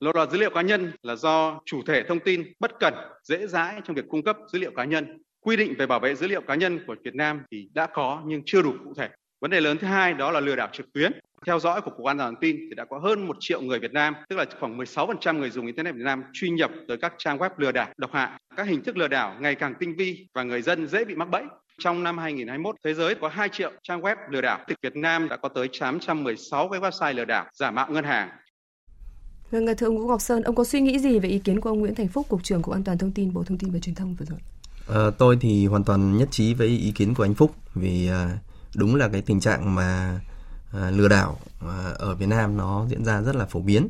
Lộ 0.06 0.12
lọt 0.16 0.32
dữ 0.32 0.38
liệu 0.38 0.50
cá 0.50 0.62
nhân 0.62 0.92
là 1.04 1.16
do 1.16 1.60
chủ 1.66 1.82
thể 1.82 2.04
thông 2.04 2.20
tin 2.20 2.54
bất 2.60 2.80
cẩn, 2.80 2.94
dễ 3.24 3.48
dãi 3.48 3.82
trong 3.84 3.96
việc 3.96 4.06
cung 4.10 4.24
cấp 4.24 4.38
dữ 4.54 4.60
liệu 4.60 4.72
cá 4.76 4.84
nhân. 4.84 5.22
Quy 5.42 5.56
định 5.56 5.74
về 5.78 5.88
bảo 5.88 6.00
vệ 6.00 6.16
dữ 6.16 6.28
liệu 6.28 6.42
cá 6.42 6.56
nhân 6.56 6.80
của 6.88 6.96
Việt 7.04 7.16
Nam 7.16 7.42
thì 7.52 7.70
đã 7.74 7.88
có 7.88 8.22
nhưng 8.26 8.42
chưa 8.46 8.62
đủ 8.62 8.74
cụ 8.84 8.94
thể. 8.98 9.10
Vấn 9.42 9.52
đề 9.52 9.62
lớn 9.62 9.78
thứ 9.78 9.88
hai 9.88 10.14
đó 10.14 10.32
là 10.32 10.40
lừa 10.40 10.56
đảo 10.56 10.70
trực 10.72 10.94
tuyến. 10.94 11.12
Theo 11.46 11.60
dõi 11.60 11.82
của 11.82 11.92
Cục 11.92 12.06
An 12.06 12.18
toàn 12.18 12.34
thông 12.34 12.42
tin 12.42 12.58
thì 12.70 12.76
đã 12.76 12.86
có 12.86 12.98
hơn 12.98 13.28
một 13.28 13.38
triệu 13.40 13.62
người 13.62 13.80
Việt 13.80 13.94
Nam, 13.94 14.16
tức 14.30 14.36
là 14.36 14.46
khoảng 14.60 14.78
16% 14.78 15.40
người 15.40 15.50
dùng 15.50 15.66
Internet 15.66 15.96
Việt 15.96 16.04
Nam 16.04 16.24
truy 16.34 16.50
nhập 16.50 16.72
tới 16.88 16.98
các 16.98 17.14
trang 17.18 17.38
web 17.38 17.50
lừa 17.58 17.72
đảo, 17.72 17.88
độc 17.98 18.14
hại. 18.14 18.30
Các 18.56 18.68
hình 18.68 18.84
thức 18.84 18.98
lừa 18.98 19.08
đảo 19.08 19.36
ngày 19.40 19.56
càng 19.56 19.74
tinh 19.80 19.96
vi 19.96 20.28
và 20.34 20.44
người 20.44 20.62
dân 20.62 20.88
dễ 20.88 21.06
bị 21.06 21.16
mắc 21.16 21.30
bẫy. 21.30 21.44
Trong 21.80 22.04
năm 22.04 22.18
2021, 22.18 22.76
thế 22.84 22.94
giới 22.94 23.16
có 23.16 23.28
2 23.28 23.50
triệu 23.50 23.72
trang 23.84 24.02
web 24.02 24.16
lừa 24.30 24.42
đảo. 24.42 24.60
Thì 24.68 24.76
Việt 24.82 24.96
Nam 24.96 25.30
đã 25.30 25.38
có 25.38 25.50
tới 25.50 25.70
816 25.80 26.70
cái 26.70 26.80
website 26.80 27.16
lừa 27.16 27.26
đảo 27.26 27.46
giả 27.54 27.72
mạo 27.72 27.88
ngân 27.90 28.04
hàng, 28.04 28.30
Vâng, 29.56 29.78
thưa 29.78 29.88
ông 29.88 29.98
Vũ 29.98 30.08
Ngọc 30.08 30.22
Sơn, 30.22 30.44
ông 30.44 30.56
có 30.56 30.64
suy 30.64 30.82
nghĩ 30.82 31.00
gì 31.00 31.20
về 31.20 31.30
ý 31.30 31.40
kiến 31.40 31.62
của 31.62 31.70
ông 31.70 31.80
Nguyễn 31.80 31.96
Thành 31.96 32.08
Phúc, 32.08 32.26
Cục 32.30 32.44
trưởng 32.44 32.62
Cục 32.62 32.74
An 32.74 32.84
toàn 32.84 32.98
Thông 32.98 33.12
tin 33.12 33.34
Bộ 33.34 33.44
Thông 33.44 33.58
tin 33.58 33.72
và 33.72 33.80
Truyền 33.80 33.96
thông 33.96 34.16
vừa 34.16 34.26
rồi? 34.26 34.40
À, 34.88 35.12
tôi 35.18 35.38
thì 35.42 35.68
hoàn 35.68 35.84
toàn 35.84 36.18
nhất 36.18 36.28
trí 36.32 36.54
với 36.54 36.68
ý 36.68 36.92
kiến 36.92 37.14
của 37.14 37.24
anh 37.24 37.34
Phúc 37.34 37.52
vì 37.76 38.08
à, 38.08 38.38
đúng 38.76 38.96
là 38.96 39.08
cái 39.08 39.22
tình 39.22 39.40
trạng 39.40 39.76
mà 39.76 40.20
à, 40.74 40.92
lừa 40.92 41.08
đảo 41.08 41.40
à, 41.62 41.92
ở 41.96 42.16
Việt 42.16 42.26
Nam 42.26 42.58
nó 42.58 42.86
diễn 42.90 43.06
ra 43.06 43.22
rất 43.22 43.36
là 43.36 43.46
phổ 43.46 43.60
biến 43.60 43.88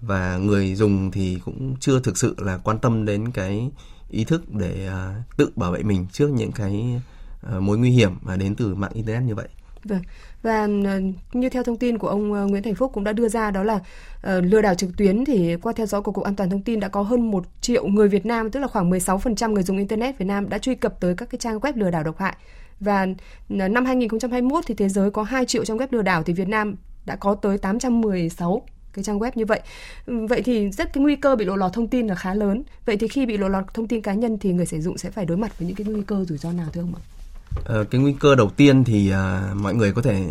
và 0.00 0.36
người 0.36 0.74
dùng 0.74 1.10
thì 1.10 1.38
cũng 1.44 1.76
chưa 1.80 2.00
thực 2.00 2.18
sự 2.18 2.34
là 2.38 2.58
quan 2.58 2.78
tâm 2.78 3.04
đến 3.04 3.30
cái 3.30 3.70
ý 4.10 4.24
thức 4.24 4.54
để 4.54 4.86
à, 4.86 5.22
tự 5.36 5.50
bảo 5.56 5.72
vệ 5.72 5.82
mình 5.82 6.06
trước 6.12 6.30
những 6.30 6.52
cái 6.52 7.00
à, 7.42 7.60
mối 7.60 7.78
nguy 7.78 7.90
hiểm 7.90 8.12
mà 8.22 8.36
đến 8.36 8.54
từ 8.54 8.74
mạng 8.74 8.92
internet 8.94 9.22
như 9.22 9.34
vậy. 9.34 9.48
Vâng. 9.88 10.02
Và 10.42 10.68
ờ, 10.84 11.00
như 11.32 11.48
theo 11.48 11.62
thông 11.62 11.76
tin 11.76 11.98
của 11.98 12.08
ông 12.08 12.32
ờ, 12.32 12.46
Nguyễn 12.46 12.62
Thành 12.62 12.74
Phúc 12.74 12.90
cũng 12.94 13.04
đã 13.04 13.12
đưa 13.12 13.28
ra 13.28 13.50
đó 13.50 13.62
là 13.62 13.74
uh, 13.74 14.44
lừa 14.44 14.62
đảo 14.62 14.74
trực 14.74 14.96
tuyến 14.96 15.24
thì 15.24 15.56
qua 15.56 15.72
theo 15.76 15.86
dõi 15.86 16.02
của 16.02 16.12
Cục 16.12 16.24
An 16.24 16.36
toàn 16.36 16.50
Thông 16.50 16.62
tin 16.62 16.80
đã 16.80 16.88
có 16.88 17.02
hơn 17.02 17.30
1 17.30 17.44
triệu 17.60 17.86
người 17.86 18.08
Việt 18.08 18.26
Nam, 18.26 18.50
tức 18.50 18.60
là 18.60 18.66
khoảng 18.66 18.90
16% 18.90 19.52
người 19.52 19.62
dùng 19.62 19.78
Internet 19.78 20.18
Việt 20.18 20.24
Nam 20.24 20.48
đã 20.48 20.58
truy 20.58 20.74
cập 20.74 21.00
tới 21.00 21.14
các 21.16 21.30
cái 21.30 21.38
trang 21.38 21.58
web 21.58 21.72
lừa 21.76 21.90
đảo 21.90 22.04
độc 22.04 22.18
hại. 22.18 22.36
Và 22.80 23.06
năm 23.48 23.84
2021 23.84 24.64
thì 24.66 24.74
thế 24.74 24.88
giới 24.88 25.10
có 25.10 25.22
2 25.22 25.46
triệu 25.46 25.64
trang 25.64 25.76
web 25.76 25.86
lừa 25.90 26.02
đảo 26.02 26.22
thì 26.22 26.32
Việt 26.32 26.48
Nam 26.48 26.76
đã 27.06 27.16
có 27.16 27.34
tới 27.34 27.58
816 27.58 28.62
cái 28.92 29.04
trang 29.04 29.18
web 29.18 29.30
như 29.34 29.44
vậy. 29.44 29.60
Vậy 30.06 30.42
thì 30.42 30.70
rất 30.70 30.92
cái 30.92 31.02
nguy 31.02 31.16
cơ 31.16 31.36
bị 31.36 31.44
lộ 31.44 31.56
lọt 31.56 31.72
thông 31.72 31.88
tin 31.88 32.06
là 32.06 32.14
khá 32.14 32.34
lớn. 32.34 32.62
Vậy 32.86 32.96
thì 32.96 33.08
khi 33.08 33.26
bị 33.26 33.36
lộ 33.36 33.48
lọt 33.48 33.74
thông 33.74 33.88
tin 33.88 34.02
cá 34.02 34.14
nhân 34.14 34.38
thì 34.38 34.52
người 34.52 34.66
sử 34.66 34.80
dụng 34.80 34.98
sẽ 34.98 35.10
phải 35.10 35.26
đối 35.26 35.36
mặt 35.36 35.58
với 35.58 35.68
những 35.68 35.76
cái 35.76 35.86
nguy 35.86 36.02
cơ 36.06 36.24
rủi 36.24 36.38
ro 36.38 36.52
nào 36.52 36.66
thưa 36.72 36.80
ông 36.80 36.94
ạ? 36.94 37.15
Ờ, 37.64 37.84
cái 37.84 38.00
nguy 38.00 38.12
cơ 38.20 38.34
đầu 38.34 38.50
tiên 38.50 38.84
thì 38.84 39.10
à, 39.10 39.52
mọi 39.54 39.74
người 39.74 39.92
có 39.92 40.02
thể 40.02 40.24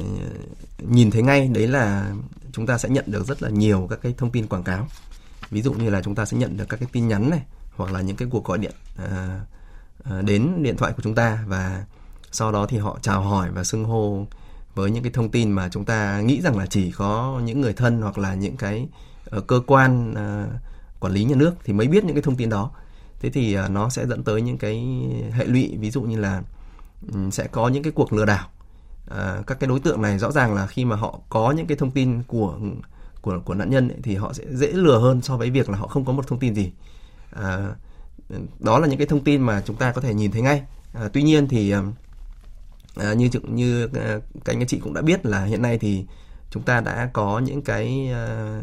nhìn 0.80 1.12
thấy 1.12 1.22
ngay 1.22 1.48
đấy 1.48 1.68
là 1.68 2.12
chúng 2.51 2.66
ta 2.66 2.77
sẽ 2.77 2.89
nhận 2.89 3.06
được 3.07 3.27
rất 3.27 3.44
là 3.44 3.50
nhiều 3.50 3.88
các 3.89 4.00
cái 4.01 4.13
thông 4.18 4.31
tin 4.31 4.48
quảng 4.48 4.63
cáo. 4.63 4.88
Ví 5.51 5.62
dụ 5.62 5.74
như 5.74 5.89
là 5.89 6.01
chúng 6.01 6.16
ta 6.16 6.25
sẽ 6.25 6.38
nhận 6.38 6.57
được 6.57 6.69
các 6.69 6.80
cái 6.80 6.89
tin 6.92 7.07
nhắn 7.07 7.30
này 7.30 7.42
hoặc 7.75 7.92
là 7.92 8.01
những 8.01 8.16
cái 8.16 8.27
cuộc 8.31 8.45
gọi 8.45 8.57
điện 8.57 8.74
à, 8.98 9.39
à 10.04 10.22
đến 10.22 10.63
điện 10.63 10.77
thoại 10.77 10.94
của 10.95 11.01
chúng 11.01 11.16
ta 11.16 11.44
và 11.48 11.86
sau 12.31 12.51
đó 12.51 12.66
thì 12.66 12.77
họ 12.77 13.00
chào 13.01 13.22
hỏi 13.22 13.50
và 13.51 13.63
xưng 13.63 13.86
hô 13.86 14.28
với 14.75 14.92
những 14.92 15.04
cái 15.04 15.12
thông 15.12 15.30
tin 15.30 15.51
mà 15.51 15.69
chúng 15.69 15.86
ta 15.86 16.21
nghĩ 16.21 16.42
rằng 16.42 16.57
là 16.57 16.66
chỉ 16.66 16.92
có 16.92 17.42
những 17.44 17.62
người 17.62 17.74
thân 17.74 18.01
hoặc 18.01 18.18
là 18.18 18.33
những 18.33 18.57
cái 18.57 18.88
uh, 19.38 19.48
cơ 19.48 19.62
quan 19.68 20.12
uh, 20.12 20.50
quản 21.00 21.13
lý 21.13 21.24
nhà 21.24 21.36
nước 21.36 21.56
thì 21.63 21.74
mới 21.74 21.88
biết 21.88 22.04
những 22.04 22.16
cái 22.16 22.21
thông 22.21 22.36
tin 22.36 22.50
đó. 22.50 22.71
Thế 23.19 23.30
thì 23.30 23.57
uh, 23.60 23.71
nó 23.71 23.89
sẽ 23.89 24.07
dẫn 24.07 24.24
tới 24.24 24.42
những 24.42 24.57
cái 24.57 25.06
hệ 25.31 25.45
lụy 25.45 25.78
ví 25.80 25.92
dụ 25.92 26.01
như 26.01 26.19
là 26.19 26.42
Ừ, 27.13 27.19
sẽ 27.31 27.48
có 27.48 27.68
những 27.68 27.84
cái 27.84 27.92
cuộc 27.92 28.13
lừa 28.13 28.25
đảo. 28.25 28.48
À, 29.10 29.42
các 29.48 29.60
cái 29.60 29.68
đối 29.68 29.80
tượng 29.80 30.02
này 30.02 30.19
rõ 30.19 30.31
ràng 30.31 30.54
là 30.54 30.68
khi 30.68 30.86
mà 30.86 30.96
họ 30.96 31.19
có 31.30 31.52
những 31.52 31.68
cái 31.68 31.78
thông 31.78 31.92
tin 31.92 32.24
của 32.24 32.57
của 33.22 33.40
của 33.46 33.54
nạn 33.54 33.69
nhân 33.69 33.90
ấy, 33.90 33.98
thì 34.04 34.16
họ 34.16 34.34
sẽ 34.34 34.44
dễ 34.52 34.68
lừa 34.68 35.00
hơn 35.00 35.22
so 35.22 35.38
với 35.38 35.50
việc 35.50 35.69
là 35.69 35.78
họ 35.78 35.88
không 35.88 36.06
có 36.06 36.13
một 36.13 36.28
thông 36.28 36.40
tin 36.40 36.56
gì. 36.56 36.72
À, 37.31 37.75
đó 38.60 38.80
là 38.80 38.88
những 38.88 38.98
cái 38.98 39.07
thông 39.07 39.24
tin 39.24 39.42
mà 39.42 39.62
chúng 39.66 39.75
ta 39.75 39.92
có 39.92 40.02
thể 40.02 40.13
nhìn 40.13 40.31
thấy 40.31 40.42
ngay. 40.42 40.63
À, 40.94 41.10
tuy 41.13 41.24
nhiên 41.24 41.48
thì 41.48 41.72
à, 41.72 41.84
à 42.96 43.14
như 43.14 43.30
như 43.44 43.90
à, 43.94 44.19
các 44.45 44.56
anh 44.56 44.68
chị 44.68 44.80
cũng 44.80 44.94
đã 44.94 45.02
biết 45.02 45.26
là 45.26 45.45
hiện 45.45 45.62
nay 45.62 45.78
thì 45.78 46.06
chúng 46.50 46.64
ta 46.64 46.81
đã 46.81 47.09
có 47.14 47.40
những 47.40 47.62
cái 47.62 48.09
à, 48.14 48.62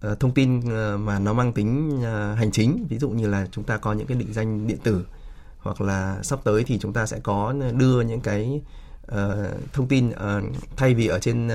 à 0.00 0.14
thông 0.20 0.34
tin 0.34 0.60
à, 0.70 0.96
mà 0.96 1.18
nó 1.18 1.32
mang 1.32 1.52
tính 1.52 2.00
à, 2.04 2.34
hành 2.34 2.50
chính. 2.50 2.86
Ví 2.88 2.98
dụ 2.98 3.10
như 3.10 3.26
là 3.26 3.46
chúng 3.52 3.64
ta 3.64 3.76
có 3.76 3.92
những 3.92 4.06
cái 4.06 4.18
định 4.18 4.32
danh 4.32 4.66
điện 4.66 4.78
tử 4.82 5.04
hoặc 5.60 5.80
là 5.80 6.18
sắp 6.22 6.38
tới 6.44 6.64
thì 6.64 6.78
chúng 6.78 6.92
ta 6.92 7.06
sẽ 7.06 7.18
có 7.22 7.54
đưa 7.72 8.00
những 8.00 8.20
cái 8.20 8.62
uh, 9.12 9.16
thông 9.72 9.88
tin 9.88 10.08
uh, 10.08 10.16
thay 10.76 10.94
vì 10.94 11.06
ở 11.06 11.18
trên 11.18 11.46
uh, 11.46 11.52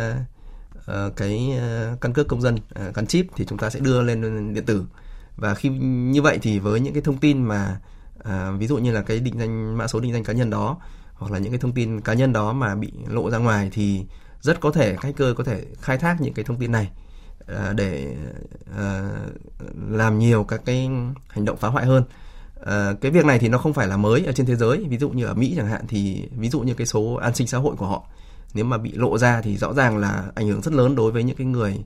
uh, 0.78 1.16
cái 1.16 1.54
uh, 1.94 2.02
căn 2.02 2.14
cước 2.14 2.28
công 2.28 2.42
dân 2.42 2.56
uh, 2.56 2.96
gắn 2.96 3.08
chip 3.08 3.26
thì 3.36 3.46
chúng 3.46 3.58
ta 3.58 3.70
sẽ 3.70 3.80
đưa 3.80 4.02
lên 4.02 4.54
điện 4.54 4.66
tử. 4.66 4.86
Và 5.36 5.56
khi 5.56 5.70
như 5.70 6.22
vậy 6.22 6.40
thì 6.42 6.60
với 6.60 6.80
những 6.80 6.94
cái 6.94 7.02
thông 7.02 7.18
tin 7.18 7.44
mà 7.44 7.80
uh, 8.20 8.60
ví 8.60 8.68
dụ 8.68 8.78
như 8.78 8.92
là 8.92 9.02
cái 9.02 9.20
định 9.20 9.40
danh 9.40 9.78
mã 9.78 9.88
số 9.88 10.00
định 10.00 10.14
danh 10.14 10.24
cá 10.24 10.34
nhân 10.34 10.50
đó 10.50 10.78
hoặc 11.14 11.32
là 11.32 11.40
những 11.40 11.52
cái 11.52 11.60
thông 11.60 11.74
tin 11.74 12.02
cá 12.02 12.14
nhân 12.14 12.34
đó 12.34 12.54
mà 12.54 12.76
bị 12.76 12.92
lộ 13.08 13.30
ra 13.30 13.38
ngoài 13.38 13.70
thì 13.74 14.06
rất 14.42 14.60
có 14.60 14.72
thể 14.72 14.96
hacker 15.02 15.36
có 15.36 15.44
thể 15.44 15.66
khai 15.82 15.98
thác 15.98 16.22
những 16.22 16.34
cái 16.34 16.46
thông 16.46 16.60
tin 16.60 16.72
này 16.72 16.92
uh, 17.52 17.76
để 17.76 18.16
uh, 18.70 18.80
làm 19.90 20.20
nhiều 20.20 20.44
các 20.44 20.62
cái 20.66 20.90
hành 21.28 21.46
động 21.46 21.58
phá 21.58 21.68
hoại 21.68 21.86
hơn. 21.86 22.04
À, 22.66 22.94
cái 23.02 23.12
việc 23.12 23.26
này 23.26 23.40
thì 23.40 23.50
nó 23.50 23.58
không 23.58 23.74
phải 23.74 23.88
là 23.88 23.98
mới 23.98 24.26
ở 24.26 24.32
trên 24.32 24.46
thế 24.46 24.56
giới 24.56 24.86
ví 24.90 24.98
dụ 24.98 25.10
như 25.10 25.26
ở 25.26 25.34
Mỹ 25.34 25.54
chẳng 25.58 25.68
hạn 25.68 25.86
thì 25.88 26.30
ví 26.38 26.50
dụ 26.50 26.60
như 26.60 26.74
cái 26.74 26.88
số 26.88 27.14
an 27.14 27.36
sinh 27.36 27.48
xã 27.48 27.58
hội 27.58 27.76
của 27.76 27.86
họ 27.86 28.04
nếu 28.54 28.66
mà 28.66 28.78
bị 28.78 28.92
lộ 28.96 29.18
ra 29.18 29.42
thì 29.42 29.58
rõ 29.58 29.74
ràng 29.74 29.98
là 29.98 30.24
ảnh 30.36 30.48
hưởng 30.48 30.62
rất 30.62 30.74
lớn 30.74 30.96
đối 30.96 31.12
với 31.12 31.24
những 31.24 31.36
cái 31.36 31.48
người 31.48 31.78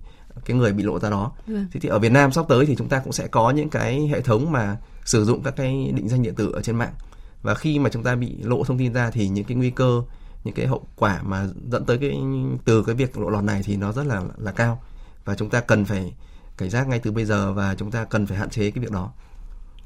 cái 0.46 0.58
người 0.58 0.74
bị 0.74 0.84
lộ 0.84 1.00
ra 1.00 1.10
đó. 1.10 1.32
Ừ. 1.48 1.54
Thế 1.72 1.80
thì 1.80 1.90
ở 1.90 2.00
Việt 2.00 2.12
Nam 2.12 2.32
sắp 2.32 2.46
tới 2.50 2.66
thì 2.66 2.76
chúng 2.76 2.90
ta 2.90 3.00
cũng 3.00 3.14
sẽ 3.14 3.28
có 3.28 3.52
những 3.52 3.70
cái 3.70 4.08
hệ 4.08 4.22
thống 4.22 4.52
mà 4.52 4.78
sử 5.06 5.26
dụng 5.26 5.44
các 5.44 5.54
cái 5.56 5.92
định 5.96 6.10
danh 6.10 6.24
điện 6.24 6.36
tử 6.36 6.52
ở 6.52 6.62
trên 6.62 6.76
mạng 6.76 6.94
và 7.42 7.56
khi 7.56 7.80
mà 7.80 7.90
chúng 7.90 8.04
ta 8.04 8.16
bị 8.16 8.36
lộ 8.44 8.64
thông 8.64 8.78
tin 8.78 8.94
ra 8.94 9.12
thì 9.12 9.28
những 9.30 9.46
cái 9.46 9.58
nguy 9.58 9.70
cơ 9.70 10.02
những 10.44 10.54
cái 10.54 10.68
hậu 10.68 10.84
quả 10.96 11.20
mà 11.24 11.48
dẫn 11.72 11.86
tới 11.86 11.98
cái 11.98 12.20
từ 12.66 12.84
cái 12.84 12.96
việc 12.96 13.18
lộ 13.18 13.30
lọt 13.30 13.44
này 13.44 13.62
thì 13.66 13.78
nó 13.78 13.92
rất 13.92 14.06
là 14.06 14.22
là 14.38 14.52
cao 14.52 14.82
và 15.26 15.36
chúng 15.36 15.50
ta 15.50 15.60
cần 15.60 15.86
phải 15.86 16.14
cảnh 16.58 16.70
giác 16.70 16.88
ngay 16.88 17.00
từ 17.00 17.12
bây 17.12 17.26
giờ 17.26 17.54
và 17.54 17.76
chúng 17.76 17.92
ta 17.92 18.04
cần 18.04 18.28
phải 18.28 18.38
hạn 18.38 18.50
chế 18.50 18.72
cái 18.72 18.84
việc 18.84 18.92
đó. 18.92 19.12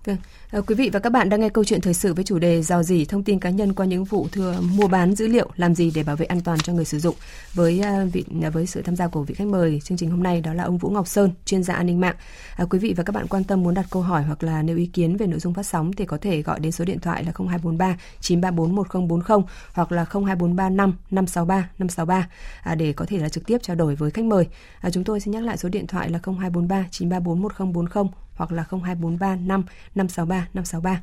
Vâng, 0.05 0.17
à, 0.51 0.61
quý 0.67 0.75
vị 0.75 0.89
và 0.93 0.99
các 0.99 1.09
bạn 1.09 1.29
đang 1.29 1.41
nghe 1.41 1.49
câu 1.49 1.63
chuyện 1.63 1.81
thời 1.81 1.93
sự 1.93 2.13
với 2.13 2.23
chủ 2.23 2.39
đề 2.39 2.61
dò 2.61 2.83
dỉ 2.83 3.05
thông 3.05 3.23
tin 3.23 3.39
cá 3.39 3.49
nhân 3.49 3.73
qua 3.73 3.85
những 3.85 4.03
vụ 4.03 4.27
thừa 4.31 4.55
mua 4.61 4.87
bán 4.87 5.15
dữ 5.15 5.27
liệu 5.27 5.49
làm 5.55 5.75
gì 5.75 5.91
để 5.95 6.03
bảo 6.03 6.15
vệ 6.15 6.25
an 6.25 6.41
toàn 6.41 6.59
cho 6.59 6.73
người 6.73 6.85
sử 6.85 6.99
dụng. 6.99 7.15
Với 7.53 7.81
uh, 8.05 8.13
vị 8.13 8.25
ờ, 8.43 8.51
với 8.51 8.65
sự 8.65 8.81
tham 8.81 8.95
gia 8.95 9.07
của 9.07 9.23
vị 9.23 9.35
khách 9.35 9.47
mời 9.47 9.81
chương 9.83 9.97
trình 9.97 10.11
hôm 10.11 10.23
nay 10.23 10.41
đó 10.41 10.53
là 10.53 10.63
ông 10.63 10.77
Vũ 10.77 10.89
Ngọc 10.89 11.07
Sơn, 11.07 11.31
chuyên 11.45 11.63
gia 11.63 11.73
an 11.73 11.85
ninh 11.85 11.99
mạng. 11.99 12.15
À, 12.55 12.65
quý 12.69 12.79
vị 12.79 12.93
và 12.97 13.03
các 13.03 13.15
bạn 13.15 13.27
quan 13.27 13.43
tâm 13.43 13.63
muốn 13.63 13.73
đặt 13.73 13.85
câu 13.89 14.01
hỏi 14.01 14.23
hoặc 14.23 14.43
là 14.43 14.61
nêu 14.61 14.77
ý 14.77 14.85
kiến 14.85 15.17
về 15.17 15.27
nội 15.27 15.39
dung 15.39 15.53
phát 15.53 15.65
sóng 15.65 15.93
thì 15.93 16.05
có 16.05 16.17
thể 16.17 16.41
gọi 16.41 16.59
đến 16.59 16.71
số 16.71 16.85
điện 16.85 16.99
thoại 16.99 17.23
là 17.23 17.31
0243 17.35 17.97
934 18.19 18.75
1040 18.75 19.39
hoặc 19.73 19.91
là 19.91 20.05
02435 20.11 20.95
563 21.11 21.69
563 21.77 22.29
à, 22.63 22.75
để 22.75 22.93
có 22.93 23.05
thể 23.05 23.17
là 23.17 23.29
trực 23.29 23.45
tiếp 23.45 23.57
trao 23.61 23.75
đổi 23.75 23.95
với 23.95 24.11
khách 24.11 24.25
mời. 24.25 24.47
À, 24.81 24.89
chúng 24.89 25.03
tôi 25.03 25.19
xin 25.19 25.31
nhắc 25.31 25.43
lại 25.43 25.57
số 25.57 25.69
điện 25.69 25.87
thoại 25.87 26.09
là 26.09 26.19
0243 26.25 26.85
934 26.91 27.41
1040 27.41 28.09
hoặc 28.35 28.51
là 28.51 28.63
0243 28.69 29.35
5 29.35 29.63
563 29.95 30.47
563. 30.53 31.01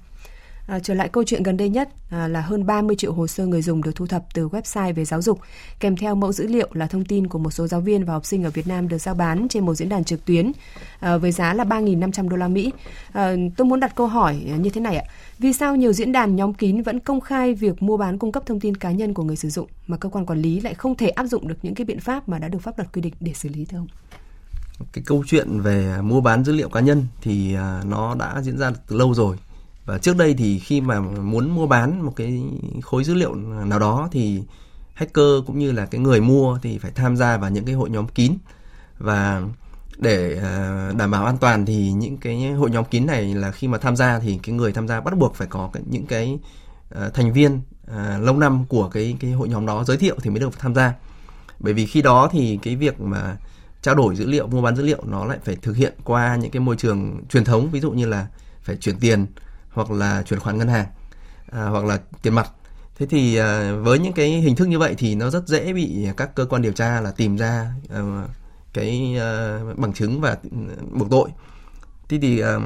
À, 0.70 0.78
trở 0.78 0.94
lại 0.94 1.08
câu 1.08 1.24
chuyện 1.24 1.42
gần 1.42 1.56
đây 1.56 1.68
nhất 1.68 1.88
à, 2.10 2.28
là 2.28 2.40
hơn 2.40 2.66
30 2.66 2.96
triệu 2.96 3.12
hồ 3.12 3.26
sơ 3.26 3.46
người 3.46 3.62
dùng 3.62 3.82
được 3.82 3.92
thu 3.94 4.06
thập 4.06 4.24
từ 4.34 4.48
website 4.48 4.94
về 4.94 5.04
giáo 5.04 5.22
dục, 5.22 5.40
kèm 5.80 5.96
theo 5.96 6.14
mẫu 6.14 6.32
dữ 6.32 6.46
liệu 6.46 6.68
là 6.72 6.86
thông 6.86 7.04
tin 7.04 7.26
của 7.26 7.38
một 7.38 7.50
số 7.50 7.66
giáo 7.66 7.80
viên 7.80 8.04
và 8.04 8.12
học 8.12 8.26
sinh 8.26 8.44
ở 8.44 8.50
Việt 8.50 8.66
Nam 8.66 8.88
được 8.88 8.98
giao 8.98 9.14
bán 9.14 9.48
trên 9.48 9.66
một 9.66 9.74
diễn 9.74 9.88
đàn 9.88 10.04
trực 10.04 10.24
tuyến 10.24 10.52
à, 11.00 11.16
với 11.16 11.32
giá 11.32 11.54
là 11.54 11.64
3.500 11.64 12.28
đô 12.28 12.36
la 12.36 12.48
Mỹ. 12.48 12.72
À, 13.12 13.34
tôi 13.56 13.66
muốn 13.66 13.80
đặt 13.80 13.94
câu 13.94 14.06
hỏi 14.06 14.36
như 14.58 14.70
thế 14.70 14.80
này 14.80 14.96
ạ: 14.96 15.04
Vì 15.38 15.52
sao 15.52 15.76
nhiều 15.76 15.92
diễn 15.92 16.12
đàn 16.12 16.36
nhóm 16.36 16.54
kín 16.54 16.82
vẫn 16.82 17.00
công 17.00 17.20
khai 17.20 17.54
việc 17.54 17.82
mua 17.82 17.96
bán 17.96 18.18
cung 18.18 18.32
cấp 18.32 18.42
thông 18.46 18.60
tin 18.60 18.74
cá 18.74 18.90
nhân 18.90 19.14
của 19.14 19.22
người 19.22 19.36
sử 19.36 19.50
dụng 19.50 19.68
mà 19.86 19.96
cơ 19.96 20.08
quan 20.08 20.26
quản 20.26 20.38
lý 20.38 20.60
lại 20.60 20.74
không 20.74 20.94
thể 20.94 21.08
áp 21.08 21.24
dụng 21.24 21.48
được 21.48 21.56
những 21.62 21.74
cái 21.74 21.84
biện 21.84 22.00
pháp 22.00 22.28
mà 22.28 22.38
đã 22.38 22.48
được 22.48 22.62
pháp 22.62 22.78
luật 22.78 22.92
quy 22.92 23.02
định 23.02 23.14
để 23.20 23.32
xử 23.34 23.48
lý 23.48 23.64
thưa 23.64 23.78
ông? 23.78 23.88
Cái 24.92 25.04
câu 25.06 25.24
chuyện 25.26 25.60
về 25.60 26.00
mua 26.02 26.20
bán 26.20 26.44
dữ 26.44 26.52
liệu 26.52 26.68
cá 26.68 26.80
nhân 26.80 27.06
thì 27.20 27.54
à, 27.54 27.82
nó 27.86 28.14
đã 28.14 28.42
diễn 28.42 28.58
ra 28.58 28.72
từ 28.88 28.96
lâu 28.96 29.14
rồi. 29.14 29.36
Và 29.84 29.98
trước 29.98 30.16
đây 30.16 30.34
thì 30.34 30.58
khi 30.58 30.80
mà 30.80 31.00
muốn 31.00 31.50
mua 31.50 31.66
bán 31.66 32.02
một 32.02 32.12
cái 32.16 32.42
khối 32.82 33.04
dữ 33.04 33.14
liệu 33.14 33.34
nào 33.64 33.78
đó 33.78 34.08
thì 34.12 34.42
hacker 34.94 35.46
cũng 35.46 35.58
như 35.58 35.72
là 35.72 35.86
cái 35.86 36.00
người 36.00 36.20
mua 36.20 36.58
thì 36.62 36.78
phải 36.78 36.90
tham 36.90 37.16
gia 37.16 37.36
vào 37.36 37.50
những 37.50 37.64
cái 37.64 37.74
hội 37.74 37.90
nhóm 37.90 38.08
kín. 38.08 38.32
Và 38.98 39.42
để 39.98 40.38
à, 40.42 40.92
đảm 40.96 41.10
bảo 41.10 41.24
an 41.24 41.38
toàn 41.38 41.66
thì 41.66 41.92
những 41.92 42.16
cái 42.16 42.52
hội 42.52 42.70
nhóm 42.70 42.84
kín 42.84 43.06
này 43.06 43.34
là 43.34 43.50
khi 43.50 43.68
mà 43.68 43.78
tham 43.78 43.96
gia 43.96 44.18
thì 44.18 44.38
cái 44.42 44.54
người 44.54 44.72
tham 44.72 44.88
gia 44.88 45.00
bắt 45.00 45.18
buộc 45.18 45.34
phải 45.34 45.46
có 45.50 45.70
những 45.90 46.06
cái 46.06 46.38
à, 46.94 47.10
thành 47.14 47.32
viên 47.32 47.60
lâu 48.20 48.36
năm 48.36 48.64
của 48.68 48.88
cái 48.88 49.16
cái 49.20 49.32
hội 49.32 49.48
nhóm 49.48 49.66
đó 49.66 49.84
giới 49.84 49.96
thiệu 49.96 50.16
thì 50.22 50.30
mới 50.30 50.40
được 50.40 50.58
tham 50.58 50.74
gia. 50.74 50.94
Bởi 51.58 51.74
vì 51.74 51.86
khi 51.86 52.02
đó 52.02 52.28
thì 52.32 52.58
cái 52.62 52.76
việc 52.76 53.00
mà 53.00 53.36
trao 53.82 53.94
đổi 53.94 54.16
dữ 54.16 54.26
liệu 54.26 54.46
mua 54.46 54.62
bán 54.62 54.76
dữ 54.76 54.82
liệu 54.82 55.02
nó 55.06 55.24
lại 55.24 55.38
phải 55.44 55.56
thực 55.56 55.76
hiện 55.76 55.94
qua 56.04 56.36
những 56.36 56.50
cái 56.50 56.60
môi 56.60 56.76
trường 56.76 57.20
truyền 57.28 57.44
thống 57.44 57.70
ví 57.70 57.80
dụ 57.80 57.90
như 57.90 58.06
là 58.06 58.26
phải 58.62 58.76
chuyển 58.76 58.98
tiền 58.98 59.26
hoặc 59.70 59.90
là 59.90 60.22
chuyển 60.22 60.40
khoản 60.40 60.58
ngân 60.58 60.68
hàng 60.68 60.86
à, 61.50 61.64
hoặc 61.64 61.84
là 61.84 61.98
tiền 62.22 62.34
mặt. 62.34 62.50
Thế 62.98 63.06
thì 63.06 63.36
à, 63.36 63.72
với 63.72 63.98
những 63.98 64.12
cái 64.12 64.28
hình 64.28 64.56
thức 64.56 64.68
như 64.68 64.78
vậy 64.78 64.94
thì 64.98 65.14
nó 65.14 65.30
rất 65.30 65.48
dễ 65.48 65.72
bị 65.72 66.06
các 66.16 66.34
cơ 66.34 66.46
quan 66.46 66.62
điều 66.62 66.72
tra 66.72 67.00
là 67.00 67.10
tìm 67.10 67.36
ra 67.36 67.72
à, 67.90 68.00
cái 68.72 69.16
à, 69.20 69.58
bằng 69.76 69.92
chứng 69.92 70.20
và 70.20 70.36
buộc 70.90 71.10
tội. 71.10 71.28
Thế 72.08 72.18
thì 72.22 72.40
à, 72.40 72.58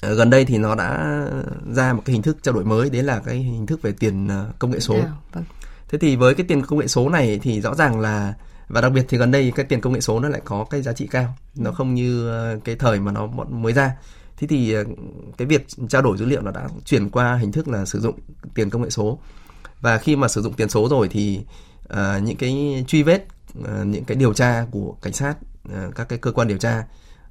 gần 0.00 0.30
đây 0.30 0.44
thì 0.44 0.58
nó 0.58 0.74
đã 0.74 1.20
ra 1.74 1.92
một 1.92 2.02
cái 2.04 2.12
hình 2.12 2.22
thức 2.22 2.36
trao 2.42 2.54
đổi 2.54 2.64
mới 2.64 2.90
đấy 2.90 3.02
là 3.02 3.20
cái 3.20 3.36
hình 3.36 3.66
thức 3.66 3.82
về 3.82 3.92
tiền 3.92 4.28
à, 4.28 4.44
công 4.58 4.70
nghệ 4.70 4.80
số. 4.80 4.96
Vâng. 5.32 5.44
thế 5.88 5.98
thì 5.98 6.16
với 6.16 6.34
cái 6.34 6.46
tiền 6.48 6.62
công 6.66 6.78
nghệ 6.78 6.86
số 6.86 7.08
này 7.08 7.38
thì 7.42 7.60
rõ 7.60 7.74
ràng 7.74 8.00
là 8.00 8.34
và 8.70 8.80
đặc 8.80 8.92
biệt 8.92 9.06
thì 9.08 9.18
gần 9.18 9.30
đây 9.30 9.52
cái 9.56 9.66
tiền 9.66 9.80
công 9.80 9.92
nghệ 9.92 10.00
số 10.00 10.20
nó 10.20 10.28
lại 10.28 10.40
có 10.44 10.64
cái 10.64 10.82
giá 10.82 10.92
trị 10.92 11.06
cao. 11.10 11.34
Nó 11.56 11.72
không 11.72 11.94
như 11.94 12.28
ờ, 12.28 12.58
cái 12.64 12.74
thời 12.74 13.00
mà 13.00 13.12
nó 13.12 13.26
mới 13.48 13.72
ra. 13.72 13.96
Thế 14.36 14.46
thì 14.46 14.72
ờ, 14.72 14.84
cái 15.36 15.46
việc 15.46 15.66
trao 15.88 16.02
đổi 16.02 16.18
dữ 16.18 16.24
liệu 16.24 16.42
nó 16.42 16.50
đã 16.50 16.68
chuyển 16.84 17.10
qua 17.10 17.36
hình 17.36 17.52
thức 17.52 17.68
là 17.68 17.84
sử 17.84 18.00
dụng 18.00 18.18
tiền 18.54 18.70
công 18.70 18.82
nghệ 18.82 18.90
số. 18.90 19.18
Và 19.80 19.98
khi 19.98 20.16
mà 20.16 20.28
sử 20.28 20.42
dụng 20.42 20.52
tiền 20.52 20.68
số 20.68 20.88
rồi 20.88 21.08
thì 21.08 21.40
uh, 21.92 22.22
những 22.22 22.36
cái 22.36 22.84
truy 22.88 23.02
vết 23.02 23.26
uh, 23.58 23.66
những 23.86 24.04
cái 24.04 24.16
điều 24.16 24.34
tra 24.34 24.66
của 24.70 24.94
cảnh 25.02 25.12
sát 25.12 25.34
uh, 25.68 25.94
các 25.94 26.08
cái 26.08 26.18
cơ 26.18 26.32
quan 26.32 26.48
điều 26.48 26.58
tra 26.58 26.84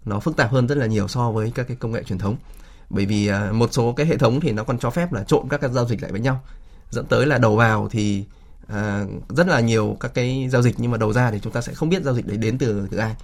nó 0.05 0.19
phức 0.19 0.38
tạp 0.38 0.51
hơn 0.51 0.67
rất 0.67 0.77
là 0.77 0.86
nhiều 0.86 1.08
so 1.08 1.31
với 1.31 1.51
các 1.55 1.67
cái 1.67 1.77
công 1.79 1.91
nghệ 1.91 2.03
truyền 2.03 2.19
thống. 2.19 2.36
Bởi 2.89 3.05
vì 3.05 3.31
uh, 3.31 3.55
một 3.55 3.74
số 3.74 3.93
cái 3.93 4.05
hệ 4.05 4.17
thống 4.17 4.39
thì 4.39 4.51
nó 4.51 4.63
còn 4.63 4.79
cho 4.79 4.89
phép 4.89 5.13
là 5.13 5.24
trộn 5.24 5.50
các 5.50 5.62
cái 5.62 5.72
giao 5.74 5.86
dịch 5.88 6.01
lại 6.01 6.12
với 6.12 6.22
nhau. 6.22 6.43
Dẫn 6.89 7.05
tới 7.05 7.25
là 7.25 7.38
đầu 7.38 7.55
vào 7.55 7.88
thì 7.91 8.25
à, 8.69 9.05
rất 9.29 9.47
là 9.47 9.59
nhiều 9.59 9.97
các 9.99 10.13
cái 10.13 10.49
giao 10.51 10.61
dịch 10.61 10.75
nhưng 10.77 10.91
mà 10.91 10.97
đầu 10.97 11.13
ra 11.13 11.31
thì 11.31 11.39
chúng 11.39 11.53
ta 11.53 11.61
sẽ 11.61 11.73
không 11.73 11.89
biết 11.89 12.03
giao 12.03 12.13
dịch 12.13 12.27
đấy 12.27 12.38
đến 12.38 12.57
từ 12.57 12.88
từ 12.91 12.97
ai 12.97 13.15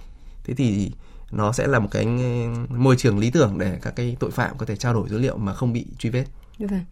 thế 0.44 0.54
thì 0.54 0.90
nó 1.30 1.52
sẽ 1.52 1.66
là 1.66 1.78
một 1.78 1.88
cái 1.90 2.04
ừ, 2.04 2.46
môi 2.68 2.96
trường 2.96 3.18
lý 3.18 3.30
tưởng 3.30 3.58
để 3.58 3.78
các 3.82 3.96
cái 3.96 4.16
tội 4.20 4.30
phạm 4.30 4.58
có 4.58 4.66
thể 4.66 4.76
trao 4.76 4.94
đổi 4.94 5.08
dữ 5.08 5.18
liệu 5.18 5.36
mà 5.36 5.54
không 5.54 5.72
bị 5.72 5.86
truy 5.98 6.10
vết. 6.10 6.24
Dạ 6.58 6.66
vâng. 6.70 6.84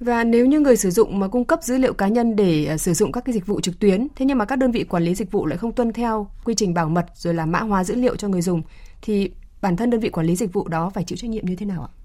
Và 0.00 0.24
nếu 0.24 0.46
như 0.46 0.60
người 0.60 0.76
sử 0.76 0.90
dụng 0.90 1.18
mà 1.18 1.28
cung 1.28 1.44
cấp 1.44 1.60
dữ 1.62 1.78
liệu 1.78 1.92
cá 1.92 2.08
nhân 2.08 2.36
để 2.36 2.64
à, 2.64 2.78
sử 2.78 2.94
dụng 2.94 3.12
các 3.12 3.24
cái 3.24 3.32
dịch 3.32 3.46
vụ 3.46 3.60
trực 3.60 3.78
tuyến, 3.78 4.06
thế 4.16 4.26
nhưng 4.26 4.38
mà 4.38 4.44
các 4.44 4.56
đơn 4.56 4.72
vị 4.72 4.84
quản 4.84 5.02
lý 5.02 5.14
dịch 5.14 5.30
vụ 5.30 5.46
lại 5.46 5.58
không 5.58 5.72
tuân 5.72 5.92
theo 5.92 6.30
quy 6.44 6.54
trình 6.54 6.74
bảo 6.74 6.88
mật 6.88 7.06
rồi 7.14 7.34
là 7.34 7.46
mã 7.46 7.60
hóa 7.60 7.84
dữ 7.84 7.94
liệu 7.94 8.16
cho 8.16 8.28
người 8.28 8.42
dùng 8.42 8.62
thì 9.02 9.30
bản 9.60 9.76
thân 9.76 9.90
đơn 9.90 10.00
vị 10.00 10.08
quản 10.08 10.26
lý 10.26 10.36
dịch 10.36 10.52
vụ 10.52 10.68
đó 10.68 10.90
phải 10.94 11.04
chịu 11.04 11.16
trách 11.16 11.30
nhiệm 11.30 11.46
như 11.46 11.56
thế 11.56 11.66
nào 11.66 11.82
ạ? 11.82 11.99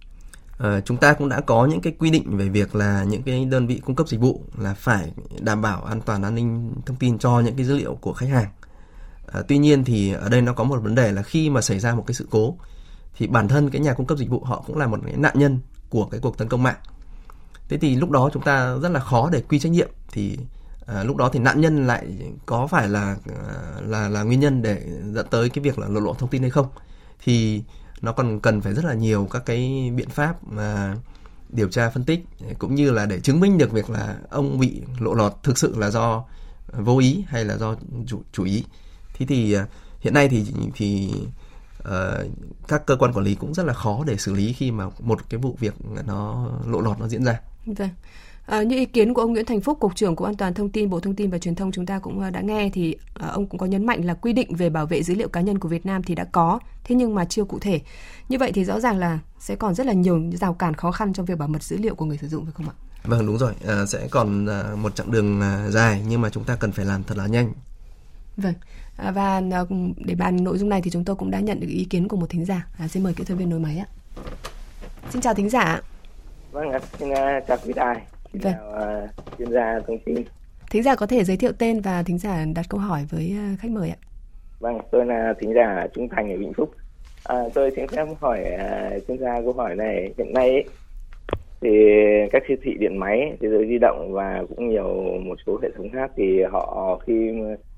À, 0.57 0.81
chúng 0.85 0.97
ta 0.97 1.13
cũng 1.13 1.29
đã 1.29 1.41
có 1.41 1.65
những 1.65 1.81
cái 1.81 1.93
quy 1.99 2.09
định 2.09 2.37
về 2.37 2.49
việc 2.49 2.75
là 2.75 3.03
những 3.03 3.23
cái 3.23 3.45
đơn 3.45 3.67
vị 3.67 3.81
cung 3.85 3.95
cấp 3.95 4.07
dịch 4.07 4.19
vụ 4.19 4.43
là 4.57 4.73
phải 4.73 5.11
đảm 5.39 5.61
bảo 5.61 5.83
an 5.83 6.01
toàn 6.01 6.23
an 6.23 6.35
ninh 6.35 6.73
thông 6.85 6.97
tin 6.97 7.17
cho 7.17 7.39
những 7.39 7.55
cái 7.55 7.65
dữ 7.65 7.77
liệu 7.77 7.95
của 7.95 8.13
khách 8.13 8.29
hàng. 8.29 8.49
À, 9.27 9.41
tuy 9.47 9.57
nhiên 9.57 9.83
thì 9.83 10.13
ở 10.13 10.29
đây 10.29 10.41
nó 10.41 10.53
có 10.53 10.63
một 10.63 10.79
vấn 10.83 10.95
đề 10.95 11.11
là 11.11 11.21
khi 11.21 11.49
mà 11.49 11.61
xảy 11.61 11.79
ra 11.79 11.95
một 11.95 12.03
cái 12.07 12.15
sự 12.15 12.27
cố 12.31 12.57
thì 13.17 13.27
bản 13.27 13.47
thân 13.47 13.69
cái 13.69 13.81
nhà 13.81 13.93
cung 13.93 14.05
cấp 14.05 14.17
dịch 14.17 14.29
vụ 14.29 14.43
họ 14.43 14.63
cũng 14.67 14.77
là 14.77 14.87
một 14.87 14.99
cái 15.05 15.17
nạn 15.17 15.33
nhân 15.39 15.59
của 15.89 16.05
cái 16.05 16.19
cuộc 16.19 16.37
tấn 16.37 16.49
công 16.49 16.63
mạng. 16.63 16.77
Thế 17.69 17.77
thì 17.77 17.95
lúc 17.95 18.09
đó 18.09 18.29
chúng 18.33 18.43
ta 18.43 18.77
rất 18.81 18.89
là 18.89 18.99
khó 18.99 19.29
để 19.29 19.41
quy 19.49 19.59
trách 19.59 19.71
nhiệm 19.71 19.89
thì 20.11 20.37
à, 20.85 21.03
lúc 21.03 21.17
đó 21.17 21.29
thì 21.33 21.39
nạn 21.39 21.61
nhân 21.61 21.87
lại 21.87 22.07
có 22.45 22.67
phải 22.67 22.89
là 22.89 23.17
là 23.81 24.09
là 24.09 24.23
nguyên 24.23 24.39
nhân 24.39 24.61
để 24.61 24.81
dẫn 25.13 25.27
tới 25.29 25.49
cái 25.49 25.63
việc 25.63 25.79
là 25.79 25.87
lộ 25.87 25.99
lọt 25.99 26.17
thông 26.19 26.29
tin 26.29 26.41
hay 26.41 26.51
không? 26.51 26.67
Thì 27.23 27.63
nó 28.05 28.11
còn 28.11 28.39
cần 28.39 28.61
phải 28.61 28.73
rất 28.73 28.85
là 28.85 28.93
nhiều 28.93 29.27
các 29.31 29.45
cái 29.45 29.91
biện 29.95 30.09
pháp 30.09 30.47
mà 30.47 30.95
điều 31.49 31.69
tra 31.69 31.89
phân 31.89 32.03
tích 32.03 32.25
cũng 32.59 32.75
như 32.75 32.91
là 32.91 33.05
để 33.05 33.19
chứng 33.19 33.39
minh 33.39 33.57
được 33.57 33.71
việc 33.71 33.89
là 33.89 34.17
ông 34.29 34.59
bị 34.59 34.81
lộ 34.99 35.13
lọt 35.13 35.33
thực 35.43 35.57
sự 35.57 35.75
là 35.77 35.89
do 35.89 36.25
vô 36.77 36.97
ý 36.97 37.23
hay 37.27 37.45
là 37.45 37.57
do 37.57 37.75
chủ 38.07 38.21
chủ 38.31 38.43
ý 38.43 38.63
thế 39.13 39.25
thì 39.25 39.53
à, 39.53 39.67
hiện 39.99 40.13
nay 40.13 40.29
thì 40.29 40.45
thì 40.75 41.13
uh, 41.79 42.31
các 42.67 42.85
cơ 42.85 42.95
quan 42.95 43.13
quản 43.13 43.25
lý 43.25 43.35
cũng 43.35 43.53
rất 43.53 43.65
là 43.65 43.73
khó 43.73 44.03
để 44.07 44.17
xử 44.17 44.33
lý 44.33 44.53
khi 44.53 44.71
mà 44.71 44.85
một 44.99 45.29
cái 45.29 45.37
vụ 45.37 45.55
việc 45.59 45.73
nó 46.05 46.49
lộ 46.65 46.81
lọt 46.81 46.99
nó 46.99 47.07
diễn 47.07 47.23
ra. 47.23 47.39
Vâng. 47.65 47.89
À, 48.45 48.63
như 48.63 48.75
ý 48.75 48.85
kiến 48.85 49.13
của 49.13 49.21
ông 49.21 49.31
Nguyễn 49.33 49.45
Thành 49.45 49.61
Phúc, 49.61 49.79
Cục 49.79 49.95
trưởng 49.95 50.15
Cục 50.15 50.25
An 50.25 50.35
toàn 50.35 50.53
Thông 50.53 50.69
tin 50.69 50.89
Bộ 50.89 50.99
Thông 50.99 51.15
tin 51.15 51.29
và 51.29 51.37
Truyền 51.37 51.55
thông 51.55 51.71
chúng 51.71 51.85
ta 51.85 51.99
cũng 51.99 52.21
à, 52.21 52.29
đã 52.29 52.41
nghe 52.41 52.69
thì 52.73 52.95
à, 53.13 53.27
ông 53.27 53.47
cũng 53.47 53.59
có 53.59 53.65
nhấn 53.65 53.85
mạnh 53.85 54.05
là 54.05 54.13
quy 54.13 54.33
định 54.33 54.55
về 54.55 54.69
bảo 54.69 54.85
vệ 54.85 55.03
dữ 55.03 55.15
liệu 55.15 55.27
cá 55.27 55.41
nhân 55.41 55.59
của 55.59 55.69
Việt 55.69 55.85
Nam 55.85 56.03
thì 56.03 56.15
đã 56.15 56.25
có, 56.31 56.59
thế 56.83 56.95
nhưng 56.95 57.15
mà 57.15 57.25
chưa 57.25 57.43
cụ 57.43 57.59
thể. 57.59 57.81
Như 58.29 58.37
vậy 58.37 58.51
thì 58.51 58.65
rõ 58.65 58.79
ràng 58.79 58.97
là 58.97 59.19
sẽ 59.39 59.55
còn 59.55 59.75
rất 59.75 59.85
là 59.85 59.93
nhiều 59.93 60.21
rào 60.33 60.53
cản 60.53 60.73
khó 60.73 60.91
khăn 60.91 61.13
trong 61.13 61.25
việc 61.25 61.37
bảo 61.37 61.47
mật 61.47 61.63
dữ 61.63 61.77
liệu 61.77 61.95
của 61.95 62.05
người 62.05 62.17
sử 62.17 62.27
dụng 62.27 62.45
phải 62.45 62.53
không 62.53 62.69
ạ? 62.69 62.75
Vâng 63.03 63.27
đúng 63.27 63.37
rồi, 63.37 63.53
à, 63.67 63.85
sẽ 63.85 64.07
còn 64.11 64.45
à, 64.49 64.63
một 64.75 64.95
chặng 64.95 65.11
đường 65.11 65.41
à, 65.41 65.69
dài 65.69 66.01
nhưng 66.07 66.21
mà 66.21 66.29
chúng 66.29 66.43
ta 66.43 66.55
cần 66.55 66.71
phải 66.71 66.85
làm 66.85 67.03
thật 67.03 67.17
là 67.17 67.27
nhanh. 67.27 67.53
Vâng. 68.37 68.53
À, 68.97 69.11
và 69.11 69.37
à, 69.51 69.63
để 69.97 70.15
bàn 70.15 70.43
nội 70.43 70.57
dung 70.57 70.69
này 70.69 70.81
thì 70.81 70.91
chúng 70.91 71.05
tôi 71.05 71.15
cũng 71.15 71.31
đã 71.31 71.39
nhận 71.39 71.59
được 71.59 71.67
ý 71.69 71.85
kiến 71.85 72.07
của 72.07 72.17
một 72.17 72.29
thính 72.29 72.45
giả. 72.45 72.67
À, 72.79 72.87
xin 72.87 73.03
mời 73.03 73.13
kỹ 73.13 73.23
thuật 73.23 73.39
viên 73.39 73.49
nối 73.49 73.59
máy 73.59 73.77
ạ. 73.77 73.87
Xin 75.09 75.21
chào 75.21 75.33
thính 75.33 75.49
giả. 75.49 75.81
Vâng, 76.51 76.67
xin 76.99 77.09
chào 77.47 77.57
quý 77.65 77.73
đài. 77.75 78.01
Vâng. 78.43 78.53
Chào 78.53 79.03
uh, 79.03 79.37
chuyên 79.37 79.51
gia 79.51 79.79
thông 79.87 79.99
tin. 79.99 80.15
Thính 80.71 80.83
giả 80.83 80.95
có 80.95 81.05
thể 81.05 81.23
giới 81.23 81.37
thiệu 81.37 81.51
tên 81.59 81.81
và 81.81 82.03
thính 82.03 82.17
giả 82.17 82.45
đặt 82.55 82.65
câu 82.69 82.79
hỏi 82.79 83.05
với 83.09 83.35
uh, 83.53 83.59
khách 83.59 83.71
mời 83.71 83.89
ạ. 83.89 83.97
Vâng, 84.59 84.79
tôi 84.91 85.05
là 85.05 85.33
thính 85.39 85.53
giả 85.53 85.87
Trung 85.93 86.09
Thành 86.09 86.31
ở 86.31 86.37
Vĩnh 86.37 86.53
Phúc. 86.53 86.71
À, 87.23 87.35
tôi 87.53 87.71
xin 87.75 87.87
phép 87.87 88.05
hỏi 88.19 88.43
uh, 88.55 89.07
chuyên 89.07 89.17
gia 89.17 89.41
câu 89.41 89.53
hỏi 89.53 89.75
này. 89.75 90.13
Hiện 90.17 90.33
nay 90.33 90.49
ấy, 90.49 90.63
thì 91.61 91.69
các 92.31 92.43
siêu 92.47 92.57
thị 92.63 92.73
điện 92.79 92.97
máy, 92.97 93.37
thế 93.41 93.49
giới 93.49 93.67
di 93.67 93.77
động 93.77 94.13
và 94.13 94.43
cũng 94.49 94.69
nhiều 94.69 95.19
một 95.25 95.35
số 95.45 95.59
hệ 95.63 95.69
thống 95.77 95.89
khác 95.93 96.11
thì 96.15 96.43
họ 96.51 96.99
khi 97.05 97.31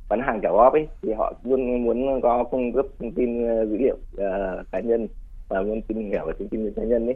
bán 0.09 0.21
hàng 0.21 0.39
trả 0.43 0.49
góp 0.49 0.73
ấy 0.73 0.87
thì 1.01 1.13
họ 1.13 1.33
luôn 1.43 1.83
muốn 1.83 2.21
có 2.21 2.43
cung 2.43 2.73
cấp 2.73 2.85
thông 2.99 3.11
tin 3.11 3.47
dữ 3.69 3.77
liệu 3.77 3.95
uh, 3.95 4.71
cá 4.71 4.79
nhân 4.79 5.07
và 5.49 5.61
muốn 5.61 5.81
tìm 5.81 6.09
hiểu 6.11 6.25
về 6.27 6.33
thông 6.39 6.47
tin 6.47 6.73
cá 6.75 6.83
nhân 6.83 7.07
ấy 7.07 7.15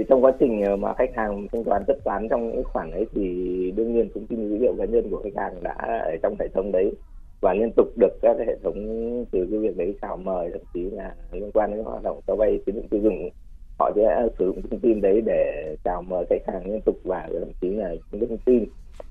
thì 0.00 0.06
trong 0.08 0.24
quá 0.24 0.32
trình 0.40 0.62
ờ, 0.62 0.76
mà 0.76 0.94
khách 0.98 1.10
hàng 1.16 1.46
thanh 1.52 1.64
toán 1.64 1.82
tất 1.86 1.94
toán 2.04 2.28
trong 2.28 2.50
những 2.50 2.64
khoản 2.64 2.90
ấy 2.90 3.06
thì 3.14 3.22
đương 3.76 3.92
nhiên 3.94 4.08
thông 4.14 4.26
tin 4.26 4.48
dữ 4.48 4.56
liệu 4.58 4.74
cá 4.78 4.84
nhân 4.84 5.10
của 5.10 5.20
khách 5.24 5.42
hàng 5.42 5.62
đã 5.62 5.74
ở 6.04 6.16
trong 6.22 6.36
hệ 6.40 6.48
thống 6.54 6.72
đấy 6.72 6.92
và 7.42 7.54
liên 7.54 7.70
tục 7.76 7.86
được 7.96 8.18
các 8.22 8.36
hệ 8.46 8.56
thống 8.64 8.74
từ 9.32 9.46
cái 9.50 9.58
việc 9.58 9.76
đấy 9.76 9.94
chào 10.02 10.16
mời, 10.16 10.50
thậm 10.52 10.60
chí 10.74 10.80
là 10.90 11.14
liên 11.32 11.50
quan 11.54 11.70
đến 11.70 11.84
hoạt 11.84 12.02
động 12.02 12.20
cho 12.26 12.36
vay 12.36 12.60
tín 12.66 12.74
dụng 12.74 12.88
tiêu 12.88 13.00
dùng, 13.00 13.30
họ 13.78 13.90
sẽ 13.96 14.02
ờ, 14.02 14.28
sử 14.38 14.46
dụng 14.46 14.62
thông 14.70 14.80
tin 14.80 15.00
đấy 15.00 15.20
để 15.26 15.76
chào 15.84 16.02
mời 16.02 16.24
khách 16.30 16.52
hàng 16.52 16.72
liên 16.72 16.80
tục 16.86 16.96
và 17.04 17.28
thậm 17.40 17.52
chí 17.60 17.68
là 17.68 17.94
những 18.10 18.28
thông 18.28 18.38
tin. 18.38 18.64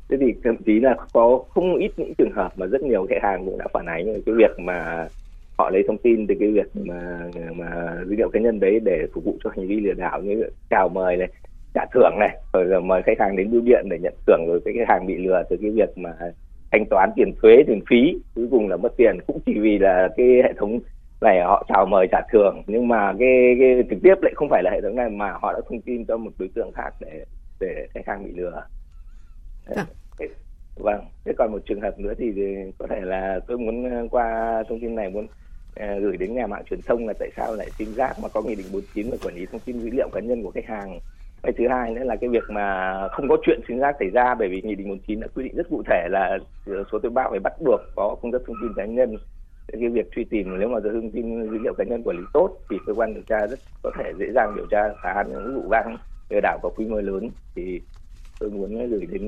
Thế 0.10 0.18
thì 0.22 0.34
thậm 0.44 0.56
chí 0.66 0.80
là 0.80 0.96
có 1.14 1.44
không 1.50 1.76
ít 1.76 1.92
những 1.98 2.14
trường 2.18 2.32
hợp 2.36 2.52
mà 2.56 2.66
rất 2.66 2.82
nhiều 2.82 3.06
khách 3.10 3.24
hàng 3.24 3.46
cũng 3.46 3.58
đã 3.58 3.66
phản 3.74 3.86
ánh 3.86 4.06
về 4.06 4.22
cái 4.26 4.36
việc 4.36 4.60
mà 4.60 5.08
họ 5.60 5.70
lấy 5.70 5.84
thông 5.88 5.98
tin 5.98 6.28
từ 6.28 6.36
cái 6.40 6.52
việc 6.52 6.68
mà 6.74 7.20
mà 7.56 7.98
dữ 8.08 8.16
liệu 8.16 8.30
cá 8.30 8.40
nhân 8.40 8.60
đấy 8.60 8.80
để 8.84 9.08
phục 9.14 9.24
vụ 9.24 9.38
cho 9.44 9.50
hành 9.56 9.68
vi 9.68 9.80
lừa 9.80 9.94
đảo 9.94 10.22
như 10.22 10.44
chào 10.70 10.90
mời 10.90 11.18
này 11.18 11.28
trả 11.74 11.86
thưởng 11.94 12.14
này 12.20 12.38
rồi 12.54 12.66
là 12.66 12.80
mời 12.80 13.02
khách 13.06 13.20
hàng 13.20 13.36
đến 13.36 13.52
bưu 13.52 13.62
điện 13.62 13.86
để 13.90 13.98
nhận 14.02 14.14
thưởng 14.28 14.46
rồi 14.48 14.62
cái 14.66 14.74
khách 14.78 14.90
hàng 14.94 15.08
bị 15.08 15.18
lừa 15.18 15.44
từ 15.50 15.58
cái 15.62 15.72
việc 15.72 15.98
mà 15.98 16.10
thanh 16.72 16.86
toán 16.90 17.10
tiền 17.16 17.34
thuế 17.42 17.64
tiền 17.68 17.82
phí 17.90 18.20
cuối 18.36 18.48
cùng 18.52 18.70
là 18.70 18.78
mất 18.78 18.98
tiền. 18.98 19.18
Cũng 19.28 19.40
chỉ 19.46 19.60
vì 19.60 19.78
là 19.78 20.10
cái 20.18 20.28
hệ 20.44 20.54
thống 20.58 20.80
này 21.22 21.42
họ 21.42 21.66
chào 21.70 21.86
mời 21.86 22.08
trả 22.12 22.22
thưởng 22.32 22.64
nhưng 22.68 22.88
mà 22.88 23.14
cái, 23.20 23.56
cái 23.60 23.84
trực 23.90 24.00
tiếp 24.04 24.16
lại 24.22 24.34
không 24.36 24.50
phải 24.50 24.64
là 24.64 24.72
hệ 24.72 24.82
thống 24.82 24.96
này 24.96 25.10
mà 25.10 25.32
họ 25.42 25.54
đã 25.54 25.60
thông 25.70 25.82
tin 25.82 26.06
cho 26.06 26.18
một 26.18 26.32
đối 26.40 26.50
tượng 26.56 26.72
khác 26.72 26.90
để 27.00 27.26
để 27.60 27.88
khách 27.94 28.08
hàng 28.08 28.24
bị 28.26 28.32
lừa. 28.36 28.64
Dạ. 29.68 29.86
vâng. 30.76 31.02
Thế 31.26 31.34
còn 31.38 31.52
một 31.52 31.60
trường 31.66 31.82
hợp 31.82 32.00
nữa 32.00 32.14
thì, 32.18 32.32
có 32.78 32.88
thể 32.90 33.02
là 33.02 33.40
tôi 33.48 33.58
muốn 33.58 33.90
ờ, 33.92 34.08
qua 34.12 34.64
thông 34.70 34.80
tin 34.80 34.96
này 34.96 35.10
muốn 35.10 35.28
gửi 35.76 36.18
đến 36.18 36.36
nhà 36.36 36.48
mạng 36.48 36.64
truyền 36.70 36.82
thông 36.82 37.08
là 37.08 37.14
tại 37.20 37.30
sao 37.36 37.56
lại 37.56 37.72
sim 37.80 37.96
giác 37.96 38.20
mà 38.20 38.30
có 38.30 38.42
nghị 38.42 38.56
định 38.56 38.72
49 38.72 39.12
về 39.12 39.18
quản 39.22 39.36
lý 39.36 39.46
thông 39.52 39.62
tin 39.62 39.84
dữ 39.84 39.90
liệu 39.94 40.10
cá 40.14 40.20
nhân 40.20 40.44
của 40.44 40.52
khách 40.52 40.66
hàng 40.66 41.00
cái 41.44 41.54
thứ 41.58 41.68
hai 41.70 41.92
nữa 41.92 42.04
là 42.04 42.16
cái 42.16 42.30
việc 42.30 42.44
mà 42.50 42.94
không 43.12 43.30
có 43.30 43.38
chuyện 43.46 43.60
sim 43.68 43.80
giác 43.80 43.96
xảy 44.00 44.10
ra 44.10 44.36
bởi 44.36 44.48
vì 44.48 44.62
nghị 44.62 44.76
định 44.76 44.88
49 44.88 45.20
đã 45.20 45.28
quy 45.36 45.44
định 45.44 45.56
rất 45.56 45.70
cụ 45.70 45.84
thể 45.90 46.08
là 46.12 46.38
số 46.66 47.00
thuế 47.00 47.10
bao 47.10 47.30
phải 47.30 47.40
bắt 47.40 47.54
buộc 47.62 47.80
có 47.96 48.16
cung 48.22 48.32
cấp 48.32 48.42
thông 48.48 48.56
tin 48.62 48.74
cá 48.76 48.86
nhân 48.86 49.18
cái 49.72 49.90
việc 49.90 50.12
truy 50.16 50.24
tìm 50.24 50.60
nếu 50.60 50.70
mà 50.70 50.80
thông 50.84 51.12
tin 51.12 51.52
dữ 51.52 51.58
liệu 51.64 51.74
cá 51.78 51.84
nhân 51.84 52.04
quản 52.04 52.18
lý 52.18 52.24
tốt 52.34 52.58
thì 52.70 52.78
cơ 52.86 52.94
quan 52.94 53.14
điều 53.14 53.24
tra 53.30 53.46
rất 53.46 53.60
có 53.84 53.92
thể 53.98 54.14
dễ 54.20 54.26
dàng 54.36 54.54
điều 54.56 54.66
tra 54.66 54.84
phá 55.04 55.12
án 55.12 55.30
những 55.30 55.56
vụ 55.56 55.70
án 55.70 55.98
lừa 56.30 56.40
đảo 56.44 56.60
có 56.64 56.70
quy 56.70 56.86
mô 56.86 57.02
lớn 57.02 57.30
thì 57.56 57.82
tôi 58.40 58.50
muốn 58.50 58.90
gửi 58.90 59.06
đến 59.06 59.26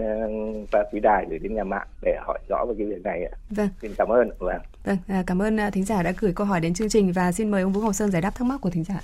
uh, 0.64 0.88
quý 0.92 1.00
đài 1.00 1.26
gửi 1.30 1.40
đến 1.40 1.56
nhà 1.56 1.64
mạng 1.64 1.88
để 2.02 2.18
hỏi 2.22 2.40
rõ 2.50 2.66
về 2.70 2.76
cái 2.78 2.88
việc 2.88 3.02
này 3.04 3.24
ạ. 3.24 3.38
Vâng. 3.50 3.70
Xin 3.82 3.92
cảm 3.98 4.08
ơn. 4.08 4.30
Vâng. 4.40 4.62
Vâng, 4.84 4.98
à, 5.08 5.24
cảm 5.28 5.42
ơn 5.42 5.60
à, 5.60 5.70
thính 5.70 5.86
giả 5.86 6.04
đã 6.04 6.14
gửi 6.20 6.34
câu 6.34 6.48
hỏi 6.48 6.60
đến 6.60 6.74
chương 6.74 6.90
trình 6.90 7.12
và 7.12 7.32
xin 7.32 7.52
mời 7.52 7.62
ông 7.62 7.74
Vũ 7.74 7.82
Ngọc 7.82 7.96
Sơn 7.96 8.12
giải 8.12 8.22
đáp 8.22 8.36
thắc 8.36 8.48
mắc 8.48 8.62
của 8.62 8.70
thính 8.70 8.84
giả. 8.84 9.02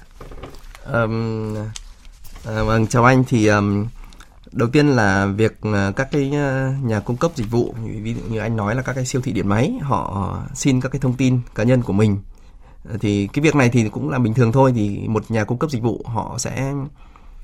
Um, 0.93 1.55
à, 2.45 2.63
vâng, 2.63 2.87
chào 2.87 3.03
anh. 3.05 3.23
Thì 3.27 3.47
um, 3.47 3.87
đầu 4.51 4.69
tiên 4.69 4.87
là 4.87 5.25
việc 5.25 5.59
uh, 5.67 5.95
các 5.95 6.07
cái 6.11 6.27
uh, 6.27 6.85
nhà 6.85 6.99
cung 6.99 7.17
cấp 7.17 7.31
dịch 7.35 7.51
vụ 7.51 7.75
ví 7.83 8.13
dụ 8.13 8.21
như 8.29 8.39
anh 8.39 8.55
nói 8.55 8.75
là 8.75 8.81
các 8.81 8.93
cái 8.93 9.05
siêu 9.05 9.21
thị 9.21 9.31
điện 9.31 9.47
máy 9.47 9.73
họ 9.81 10.37
xin 10.53 10.81
các 10.81 10.91
cái 10.91 10.99
thông 10.99 11.13
tin 11.13 11.39
cá 11.55 11.63
nhân 11.63 11.81
của 11.81 11.93
mình. 11.93 12.17
Ờ, 12.89 12.97
thì 13.01 13.27
cái 13.27 13.43
việc 13.43 13.55
này 13.55 13.69
thì 13.69 13.89
cũng 13.89 14.09
là 14.09 14.19
bình 14.19 14.33
thường 14.33 14.51
thôi. 14.51 14.73
Thì 14.75 15.07
một 15.07 15.31
nhà 15.31 15.43
cung 15.43 15.57
cấp 15.57 15.71
dịch 15.71 15.81
vụ 15.81 16.01
họ 16.05 16.35
sẽ 16.37 16.73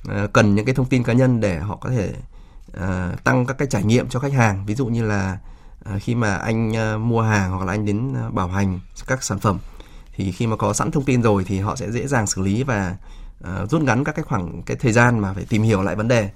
uh, 0.07 0.33
cần 0.33 0.55
những 0.55 0.65
cái 0.65 0.75
thông 0.75 0.85
tin 0.85 1.03
cá 1.03 1.13
nhân 1.13 1.39
để 1.39 1.59
họ 1.59 1.75
có 1.75 1.89
thể 1.89 2.13
uh, 2.77 3.23
tăng 3.23 3.45
các 3.45 3.57
cái 3.57 3.67
trải 3.71 3.83
nghiệm 3.83 4.09
cho 4.09 4.19
khách 4.19 4.33
hàng. 4.33 4.65
Ví 4.65 4.75
dụ 4.75 4.85
như 4.85 5.03
là 5.03 5.37
uh, 5.41 5.52
À, 5.83 5.99
khi 5.99 6.15
mà 6.15 6.35
anh 6.35 6.75
à, 6.75 6.97
mua 6.97 7.21
hàng 7.21 7.51
hoặc 7.51 7.65
là 7.65 7.73
anh 7.73 7.85
đến 7.85 8.13
à, 8.15 8.29
bảo 8.29 8.47
hành 8.47 8.79
các 9.07 9.23
sản 9.23 9.39
phẩm 9.39 9.57
thì 10.15 10.31
khi 10.31 10.47
mà 10.47 10.55
có 10.55 10.73
sẵn 10.73 10.91
thông 10.91 11.03
tin 11.03 11.21
rồi 11.21 11.43
thì 11.43 11.59
họ 11.59 11.75
sẽ 11.75 11.91
dễ 11.91 12.07
dàng 12.07 12.27
xử 12.27 12.41
lý 12.41 12.63
và 12.63 12.95
uh, 13.43 13.69
rút 13.69 13.81
ngắn 13.81 14.03
các 14.03 14.15
cái 14.15 14.23
khoảng 14.23 14.61
cái 14.65 14.77
thời 14.77 14.91
gian 14.91 15.19
mà 15.19 15.33
phải 15.33 15.45
tìm 15.49 15.63
hiểu 15.63 15.83
lại 15.83 15.95
vấn 15.95 16.07
đề 16.07 16.29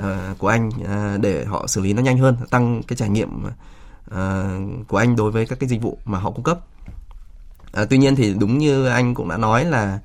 uh, 0.00 0.04
của 0.38 0.48
anh 0.48 0.68
uh, 0.68 1.20
để 1.20 1.44
họ 1.44 1.66
xử 1.66 1.80
lý 1.80 1.92
nó 1.92 2.02
nhanh 2.02 2.18
hơn 2.18 2.36
tăng 2.50 2.82
cái 2.82 2.96
trải 2.96 3.08
nghiệm 3.08 3.44
uh, 3.46 4.88
của 4.88 4.96
anh 4.96 5.16
đối 5.16 5.30
với 5.30 5.46
các 5.46 5.60
cái 5.60 5.68
dịch 5.68 5.82
vụ 5.82 5.98
mà 6.04 6.18
họ 6.18 6.30
cung 6.30 6.44
cấp. 6.44 6.58
Uh, 7.82 7.88
tuy 7.90 7.98
nhiên 7.98 8.16
thì 8.16 8.34
đúng 8.34 8.58
như 8.58 8.86
anh 8.86 9.14
cũng 9.14 9.28
đã 9.28 9.36
nói 9.36 9.64
là 9.64 9.98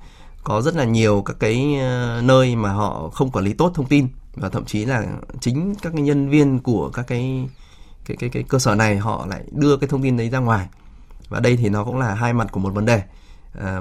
có 0.43 0.61
rất 0.61 0.75
là 0.75 0.83
nhiều 0.83 1.21
các 1.25 1.35
cái 1.39 1.75
nơi 2.21 2.55
mà 2.55 2.71
họ 2.71 3.09
không 3.13 3.31
quản 3.31 3.45
lý 3.45 3.53
tốt 3.53 3.71
thông 3.75 3.85
tin 3.85 4.07
và 4.35 4.49
thậm 4.49 4.65
chí 4.65 4.85
là 4.85 5.05
chính 5.39 5.75
các 5.81 5.93
cái 5.93 6.01
nhân 6.01 6.29
viên 6.29 6.59
của 6.59 6.89
các 6.89 7.07
cái 7.07 7.47
cái 8.07 8.17
cái 8.17 8.29
cái 8.29 8.43
cơ 8.43 8.59
sở 8.59 8.75
này 8.75 8.97
họ 8.97 9.25
lại 9.25 9.43
đưa 9.51 9.77
cái 9.77 9.87
thông 9.87 10.03
tin 10.03 10.17
đấy 10.17 10.29
ra 10.29 10.39
ngoài. 10.39 10.67
Và 11.29 11.39
đây 11.39 11.57
thì 11.57 11.69
nó 11.69 11.83
cũng 11.83 11.97
là 11.97 12.13
hai 12.13 12.33
mặt 12.33 12.51
của 12.51 12.59
một 12.59 12.73
vấn 12.73 12.85
đề. 12.85 13.03
À, 13.59 13.79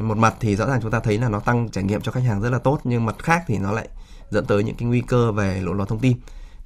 một 0.00 0.18
mặt 0.18 0.34
thì 0.40 0.56
rõ 0.56 0.66
ràng 0.66 0.80
chúng 0.82 0.90
ta 0.90 1.00
thấy 1.00 1.18
là 1.18 1.28
nó 1.28 1.40
tăng 1.40 1.68
trải 1.68 1.84
nghiệm 1.84 2.00
cho 2.00 2.12
khách 2.12 2.24
hàng 2.24 2.40
rất 2.40 2.50
là 2.50 2.58
tốt 2.58 2.80
nhưng 2.84 3.06
mặt 3.06 3.16
khác 3.18 3.44
thì 3.46 3.58
nó 3.58 3.72
lại 3.72 3.88
dẫn 4.30 4.46
tới 4.46 4.64
những 4.64 4.76
cái 4.76 4.88
nguy 4.88 5.00
cơ 5.00 5.32
về 5.32 5.60
lộ 5.60 5.72
lọt 5.72 5.88
thông 5.88 5.98
tin. 5.98 6.16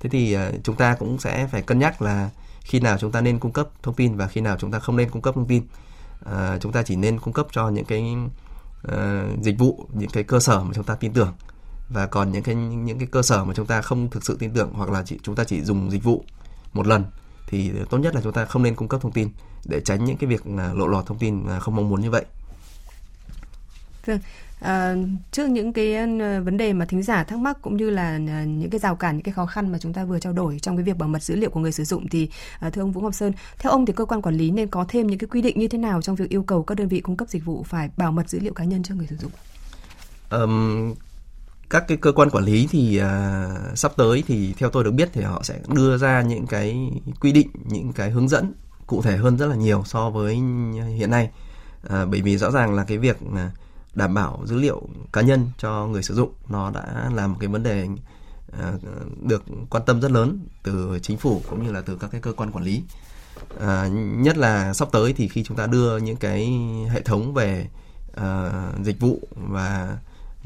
Thế 0.01 0.11
thì 0.11 0.37
uh, 0.37 0.41
chúng 0.65 0.77
ta 0.77 0.95
cũng 0.95 1.19
sẽ 1.19 1.47
phải 1.47 1.63
cân 1.63 1.79
nhắc 1.79 2.03
là 2.03 2.31
khi 2.61 2.81
nào 2.81 2.99
chúng 2.99 3.13
ta 3.13 3.21
nên 3.21 3.39
cung 3.39 3.53
cấp 3.53 3.69
thông 3.83 3.95
tin 3.95 4.17
và 4.17 4.27
khi 4.27 4.41
nào 4.41 4.57
chúng 4.59 4.71
ta 4.71 4.79
không 4.79 4.97
nên 4.97 5.11
cung 5.11 5.23
cấp 5.23 5.35
thông 5.35 5.47
tin. 5.47 5.63
À, 6.25 6.59
chúng 6.61 6.73
ta 6.73 6.83
chỉ 6.83 6.97
nên 6.97 7.19
cung 7.19 7.35
cấp 7.35 7.47
cho 7.53 7.69
những 7.69 7.85
cái 7.85 8.17
uh, 8.89 9.43
dịch 9.43 9.59
vụ 9.59 9.87
những 9.93 10.11
cái 10.11 10.25
cơ 10.25 10.41
sở 10.41 10.65
mà 10.65 10.71
chúng 10.75 10.85
ta 10.85 10.95
tin 10.95 11.13
tưởng. 11.13 11.33
Và 11.89 12.07
còn 12.07 12.33
những 12.33 12.43
cái 12.43 12.55
những 12.55 12.99
cái 12.99 13.09
cơ 13.13 13.23
sở 13.23 13.45
mà 13.45 13.55
chúng 13.55 13.67
ta 13.67 13.83
không 13.83 14.11
thực 14.11 14.25
sự 14.25 14.37
tin 14.41 14.53
tưởng 14.53 14.71
hoặc 14.73 14.91
là 14.91 15.03
chỉ, 15.03 15.19
chúng 15.23 15.35
ta 15.35 15.45
chỉ 15.45 15.63
dùng 15.63 15.91
dịch 15.91 16.05
vụ 16.05 16.25
một 16.73 16.87
lần 16.87 17.05
thì 17.47 17.73
tốt 17.91 17.99
nhất 17.99 18.15
là 18.15 18.21
chúng 18.21 18.33
ta 18.33 18.45
không 18.45 18.63
nên 18.63 18.75
cung 18.75 18.89
cấp 18.89 19.01
thông 19.03 19.13
tin 19.13 19.29
để 19.65 19.81
tránh 19.81 20.05
những 20.05 20.17
cái 20.17 20.31
việc 20.31 20.47
là 20.47 20.73
lộ 20.75 20.87
lọt 20.87 21.07
thông 21.07 21.19
tin 21.19 21.45
không 21.61 21.77
mong 21.77 21.89
muốn 21.89 22.01
như 22.01 22.11
vậy. 22.11 22.25
Vâng. 24.07 24.19
À, 24.61 24.95
trước 25.33 25.47
những 25.47 25.73
cái 25.73 26.07
vấn 26.41 26.57
đề 26.57 26.73
mà 26.73 26.85
thính 26.85 27.03
giả 27.03 27.25
thắc 27.25 27.39
mắc 27.39 27.59
cũng 27.63 27.77
như 27.77 27.91
là 27.91 28.19
những 28.47 28.71
cái 28.71 28.79
rào 28.79 28.97
cản 28.97 29.17
những 29.17 29.23
cái 29.23 29.33
khó 29.33 29.47
khăn 29.47 29.73
mà 29.73 29.79
chúng 29.79 29.93
ta 29.93 30.05
vừa 30.05 30.19
trao 30.19 30.33
đổi 30.33 30.59
trong 30.63 30.77
cái 30.77 30.85
việc 30.85 30.97
bảo 30.97 31.09
mật 31.09 31.23
dữ 31.23 31.37
liệu 31.37 31.51
của 31.51 31.61
người 31.61 31.73
sử 31.73 31.85
dụng 31.85 32.09
thì 32.09 32.29
à, 32.61 32.71
thưa 32.71 32.83
ông 32.83 32.93
Vũ 32.93 33.01
Ngọc 33.01 33.15
Sơn 33.15 33.33
theo 33.59 33.73
ông 33.73 33.87
thì 33.87 33.93
cơ 33.93 34.05
quan 34.05 34.23
quản 34.23 34.35
lý 34.35 34.51
nên 34.51 34.69
có 34.69 34.85
thêm 34.89 35.07
những 35.07 35.19
cái 35.19 35.29
quy 35.29 35.43
định 35.43 35.59
như 35.59 35.69
thế 35.69 35.79
nào 35.79 36.03
trong 36.03 36.17
việc 36.17 36.29
yêu 36.29 36.43
cầu 36.43 36.63
các 36.63 36.75
đơn 36.75 36.89
vị 36.89 37.01
cung 37.01 37.17
cấp 37.17 37.29
dịch 37.29 37.45
vụ 37.45 37.63
phải 37.63 37.91
bảo 37.97 38.13
mật 38.13 38.31
dữ 38.31 38.39
liệu 38.41 38.53
cá 38.53 38.65
nhân 38.65 38.83
cho 38.83 38.95
người 38.95 39.07
sử 39.07 39.17
dụng 39.17 39.31
um, 40.31 40.95
các 41.71 41.85
cái 41.89 41.97
cơ 41.97 42.13
quan 42.13 42.31
quản 42.31 42.45
lý 42.45 42.69
thì 42.71 43.01
uh, 43.01 43.79
sắp 43.79 43.93
tới 43.97 44.25
thì 44.27 44.55
theo 44.59 44.71
tôi 44.71 44.85
được 44.85 44.91
biết 44.91 45.09
thì 45.13 45.23
họ 45.23 45.43
sẽ 45.43 45.59
đưa 45.69 45.99
ra 45.99 46.23
những 46.23 46.47
cái 46.47 46.91
quy 47.21 47.33
định 47.33 47.49
những 47.65 47.93
cái 47.93 48.11
hướng 48.11 48.29
dẫn 48.29 48.53
cụ 48.87 49.03
thể 49.03 49.17
hơn 49.17 49.39
rất 49.39 49.47
là 49.47 49.57
nhiều 49.57 49.83
so 49.87 50.11
với 50.11 50.35
hiện 50.97 51.11
nay. 51.11 51.31
À, 51.89 52.05
bởi 52.05 52.21
vì 52.21 52.39
rõ 52.39 52.51
ràng 52.51 52.75
là 52.75 52.85
cái 52.85 52.99
việc 52.99 53.17
đảm 53.95 54.15
bảo 54.15 54.43
dữ 54.45 54.57
liệu 54.57 54.89
cá 55.13 55.21
nhân 55.21 55.51
cho 55.59 55.87
người 55.87 56.03
sử 56.03 56.15
dụng 56.15 56.33
nó 56.49 56.71
đã 56.71 57.11
là 57.15 57.27
một 57.27 57.37
cái 57.41 57.49
vấn 57.49 57.63
đề 57.63 57.89
à, 58.61 58.73
được 59.23 59.45
quan 59.71 59.83
tâm 59.87 60.01
rất 60.01 60.11
lớn 60.11 60.41
từ 60.63 60.99
chính 61.03 61.19
phủ 61.19 61.43
cũng 61.51 61.65
như 61.65 61.73
là 61.73 61.81
từ 61.81 61.97
các 62.01 62.11
cái 62.11 62.21
cơ 62.21 62.33
quan 62.33 62.53
quản 62.53 62.65
lý. 62.65 62.83
À, 63.61 63.89
nhất 64.17 64.37
là 64.37 64.75
sắp 64.75 64.89
tới 64.93 65.13
thì 65.13 65.29
khi 65.29 65.45
chúng 65.45 65.57
ta 65.57 65.67
đưa 65.67 65.99
những 65.99 66.17
cái 66.17 66.61
hệ 66.91 67.03
thống 67.03 67.35
về 67.35 67.69
à, 68.17 68.51
dịch 68.83 69.01
vụ 69.01 69.21
và 69.37 69.99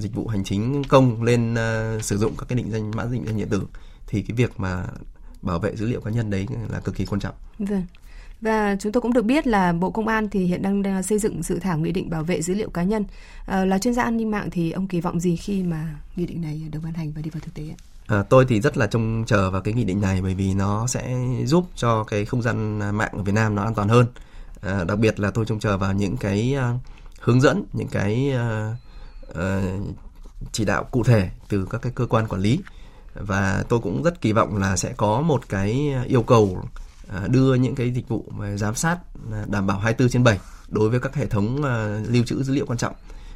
dịch 0.03 0.15
vụ 0.15 0.27
hành 0.27 0.45
chính 0.45 0.83
công 0.85 1.23
lên 1.23 1.55
uh, 1.55 2.05
sử 2.05 2.19
dụng 2.19 2.35
các 2.39 2.47
cái 2.49 2.57
định 2.57 2.71
danh 2.71 2.91
mã 2.91 3.05
định 3.13 3.25
danh 3.27 3.37
điện 3.37 3.49
tử 3.49 3.63
thì 4.07 4.23
cái 4.23 4.37
việc 4.37 4.61
mà 4.61 4.85
bảo 5.43 5.59
vệ 5.59 5.77
dữ 5.77 5.87
liệu 5.87 6.01
cá 6.01 6.11
nhân 6.11 6.31
đấy 6.31 6.47
là 6.69 6.81
cực 6.81 6.95
kỳ 6.97 7.07
quan 7.07 7.21
trọng. 7.21 7.35
Vâng. 7.59 7.87
Và 8.41 8.77
chúng 8.81 8.93
tôi 8.93 9.01
cũng 9.01 9.13
được 9.13 9.25
biết 9.25 9.47
là 9.47 9.73
Bộ 9.73 9.91
Công 9.91 10.09
an 10.09 10.29
thì 10.29 10.45
hiện 10.45 10.63
đang, 10.63 10.83
đang 10.83 11.03
xây 11.03 11.19
dựng 11.19 11.43
dự 11.43 11.59
thảo 11.59 11.79
nghị 11.79 11.93
định 11.93 12.11
bảo 12.11 12.25
vệ 12.25 12.43
dữ 12.43 12.55
liệu 12.55 12.71
cá 12.71 12.83
nhân. 12.83 13.05
À, 13.47 13.65
là 13.65 13.79
chuyên 13.79 13.95
gia 13.95 14.03
an 14.03 14.17
ninh 14.17 14.31
mạng 14.31 14.49
thì 14.51 14.71
ông 14.71 14.87
kỳ 14.87 15.01
vọng 15.01 15.21
gì 15.21 15.37
khi 15.37 15.63
mà 15.63 15.95
nghị 16.17 16.27
định 16.27 16.43
này 16.43 16.63
được 16.71 16.81
ban 16.85 16.93
hành 16.93 17.13
và 17.13 17.23
đi 17.23 17.31
vào 17.31 17.41
thực 17.41 17.55
tế 17.55 17.63
ạ? 17.63 17.79
À, 18.07 18.23
tôi 18.23 18.45
thì 18.49 18.61
rất 18.61 18.77
là 18.77 18.87
trông 18.87 19.25
chờ 19.27 19.51
vào 19.51 19.61
cái 19.63 19.75
nghị 19.75 19.85
định 19.85 20.01
này 20.01 20.23
bởi 20.23 20.35
vì 20.35 20.55
nó 20.55 20.87
sẽ 20.87 21.17
giúp 21.45 21.67
cho 21.77 22.05
cái 22.05 22.25
không 22.25 22.43
gian 22.43 22.79
mạng 22.97 23.13
ở 23.13 23.23
Việt 23.23 23.33
Nam 23.33 23.55
nó 23.55 23.63
an 23.63 23.75
toàn 23.75 23.89
hơn. 23.89 24.07
À, 24.61 24.85
đặc 24.85 24.99
biệt 24.99 25.21
là 25.21 25.31
tôi 25.31 25.45
trông 25.45 25.59
chờ 25.59 25.79
vào 25.79 25.93
những 25.93 26.17
cái 26.17 26.57
uh, 26.59 26.81
hướng 27.21 27.41
dẫn, 27.41 27.65
những 27.73 27.89
cái 27.89 28.33
uh, 28.35 28.73
uh, 28.73 28.77
Ờ, 29.35 29.63
chỉ 30.53 30.65
đạo 30.65 30.85
cụ 30.85 31.05
thể 31.05 31.31
từ 31.49 31.67
các 31.71 31.83
cái 31.83 31.93
cơ 31.95 32.07
quan 32.07 32.29
quản 32.29 32.41
lý 32.41 32.61
và 33.15 33.65
tôi 33.69 33.81
cũng 33.81 34.03
rất 34.03 34.21
kỳ 34.21 34.33
vọng 34.33 34.57
là 34.57 34.77
sẽ 34.77 34.93
có 34.97 35.21
một 35.21 35.49
cái 35.49 35.95
yêu 36.07 36.23
cầu 36.23 36.65
ờ, 37.09 37.29
đưa 37.29 37.55
những 37.55 37.75
cái 37.75 37.91
dịch 37.91 38.09
vụ 38.09 38.33
về 38.39 38.57
giám 38.57 38.75
sát 38.75 38.99
ờ, 39.31 39.45
đảm 39.47 39.67
bảo 39.67 39.79
24 39.79 40.11
trên 40.11 40.25
7 40.25 40.39
đối 40.69 40.91
với 40.91 41.01
các 41.01 41.15
hệ 41.15 41.27
thống 41.27 41.65
lưu 42.09 42.25
trữ 42.25 42.43
dữ 42.43 42.55
liệu 42.55 42.67
quan 42.67 42.79
trọng. 42.79 42.95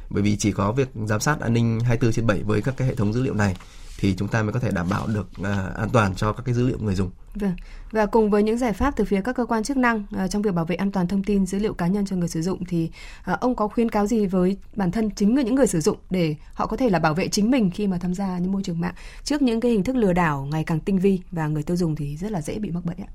Bởi 0.09 0.23
vì 0.23 0.37
chỉ 0.37 0.51
có 0.51 0.71
việc 0.71 0.89
giám 1.05 1.19
sát 1.19 1.39
an 1.39 1.53
ninh 1.53 1.79
24 1.79 2.13
trên 2.13 2.27
7 2.27 2.43
với 2.43 2.61
các 2.61 2.77
cái 2.77 2.87
hệ 2.87 2.95
thống 2.95 3.13
dữ 3.13 3.21
liệu 3.21 3.33
này 3.33 3.55
thì 3.97 4.15
chúng 4.17 4.27
ta 4.27 4.43
mới 4.43 4.53
có 4.53 4.59
thể 4.59 4.71
đảm 4.71 4.89
bảo 4.89 5.07
được 5.07 5.27
an 5.75 5.89
toàn 5.93 6.15
cho 6.15 6.33
các 6.33 6.43
cái 6.45 6.55
dữ 6.55 6.67
liệu 6.67 6.77
người 6.79 6.95
dùng. 6.95 7.11
Vâng. 7.35 7.55
Và 7.91 8.05
cùng 8.05 8.29
với 8.29 8.43
những 8.43 8.57
giải 8.57 8.73
pháp 8.73 8.95
từ 8.95 9.05
phía 9.05 9.21
các 9.21 9.35
cơ 9.35 9.45
quan 9.45 9.63
chức 9.63 9.77
năng 9.77 10.03
trong 10.29 10.41
việc 10.41 10.53
bảo 10.53 10.65
vệ 10.65 10.75
an 10.75 10.91
toàn 10.91 11.07
thông 11.07 11.23
tin 11.23 11.45
dữ 11.45 11.59
liệu 11.59 11.73
cá 11.73 11.87
nhân 11.87 12.05
cho 12.05 12.15
người 12.15 12.27
sử 12.27 12.41
dụng 12.41 12.65
thì 12.65 12.89
ông 13.23 13.55
có 13.55 13.67
khuyên 13.67 13.89
cáo 13.89 14.07
gì 14.07 14.25
với 14.25 14.57
bản 14.75 14.91
thân 14.91 15.09
chính 15.15 15.35
người 15.35 15.43
những 15.43 15.55
người 15.55 15.67
sử 15.67 15.81
dụng 15.81 15.97
để 16.09 16.35
họ 16.53 16.67
có 16.67 16.77
thể 16.77 16.89
là 16.89 16.99
bảo 16.99 17.13
vệ 17.13 17.27
chính 17.27 17.51
mình 17.51 17.71
khi 17.71 17.87
mà 17.87 17.97
tham 17.97 18.13
gia 18.13 18.37
những 18.37 18.51
môi 18.51 18.63
trường 18.63 18.79
mạng 18.79 18.93
trước 19.23 19.41
những 19.41 19.61
cái 19.61 19.71
hình 19.71 19.83
thức 19.83 19.95
lừa 19.95 20.13
đảo 20.13 20.47
ngày 20.51 20.63
càng 20.63 20.79
tinh 20.79 20.99
vi 20.99 21.19
và 21.31 21.47
người 21.47 21.63
tiêu 21.63 21.77
dùng 21.77 21.95
thì 21.95 22.17
rất 22.17 22.31
là 22.31 22.41
dễ 22.41 22.59
bị 22.59 22.71
mắc 22.71 22.85
bẫy 22.85 22.95
ạ? 22.99 23.09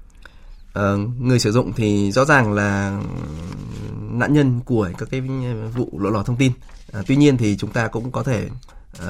uh, 0.78 1.20
người 1.20 1.38
sử 1.38 1.52
dụng 1.52 1.72
thì 1.72 2.12
rõ 2.12 2.24
ràng 2.24 2.52
là 2.52 3.00
nạn 4.10 4.32
nhân 4.32 4.60
của 4.64 4.90
các 4.98 5.08
cái 5.10 5.20
vụ 5.74 5.98
lộ 5.98 6.10
lọt 6.10 6.26
thông 6.26 6.36
tin. 6.36 6.52
Uh, 6.98 7.06
tuy 7.06 7.16
nhiên 7.16 7.36
thì 7.36 7.56
chúng 7.56 7.72
ta 7.72 7.88
cũng 7.88 8.10
có 8.10 8.22
thể 8.22 8.48
uh, 9.02 9.06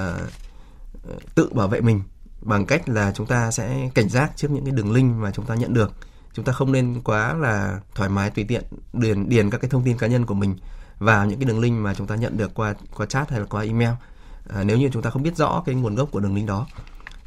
tự 1.35 1.51
bảo 1.53 1.69
vệ 1.69 1.81
mình 1.81 2.03
bằng 2.41 2.67
cách 2.67 2.89
là 2.89 3.13
chúng 3.15 3.27
ta 3.27 3.51
sẽ 3.51 3.91
cảnh 3.95 4.09
giác 4.09 4.33
trước 4.37 4.51
những 4.51 4.65
cái 4.65 4.75
đường 4.75 4.93
link 4.93 5.17
mà 5.17 5.31
chúng 5.31 5.47
ta 5.47 5.55
nhận 5.55 5.75
được. 5.75 5.93
Chúng 6.35 6.45
ta 6.45 6.53
không 6.53 6.73
nên 6.73 7.01
quá 7.05 7.35
là 7.35 7.81
thoải 7.95 8.09
mái 8.09 8.31
tùy 8.31 8.45
tiện 8.49 8.65
điền 8.93 9.29
điền 9.29 9.51
các 9.51 9.61
cái 9.61 9.71
thông 9.71 9.85
tin 9.85 9.99
cá 9.99 10.07
nhân 10.07 10.27
của 10.27 10.35
mình 10.35 10.57
vào 10.99 11.27
những 11.27 11.39
cái 11.39 11.47
đường 11.47 11.61
link 11.61 11.81
mà 11.81 11.95
chúng 11.95 12.07
ta 12.07 12.15
nhận 12.15 12.37
được 12.37 12.55
qua 12.55 12.75
qua 12.97 13.07
chat 13.07 13.31
hay 13.31 13.41
là 13.41 13.47
qua 13.47 13.63
email. 13.63 13.91
À, 14.49 14.65
nếu 14.65 14.79
như 14.79 14.89
chúng 14.93 15.03
ta 15.03 15.11
không 15.11 15.23
biết 15.23 15.37
rõ 15.37 15.63
cái 15.67 15.75
nguồn 15.75 15.95
gốc 15.95 16.09
của 16.13 16.21
đường 16.21 16.35
link 16.35 16.49
đó 16.49 16.67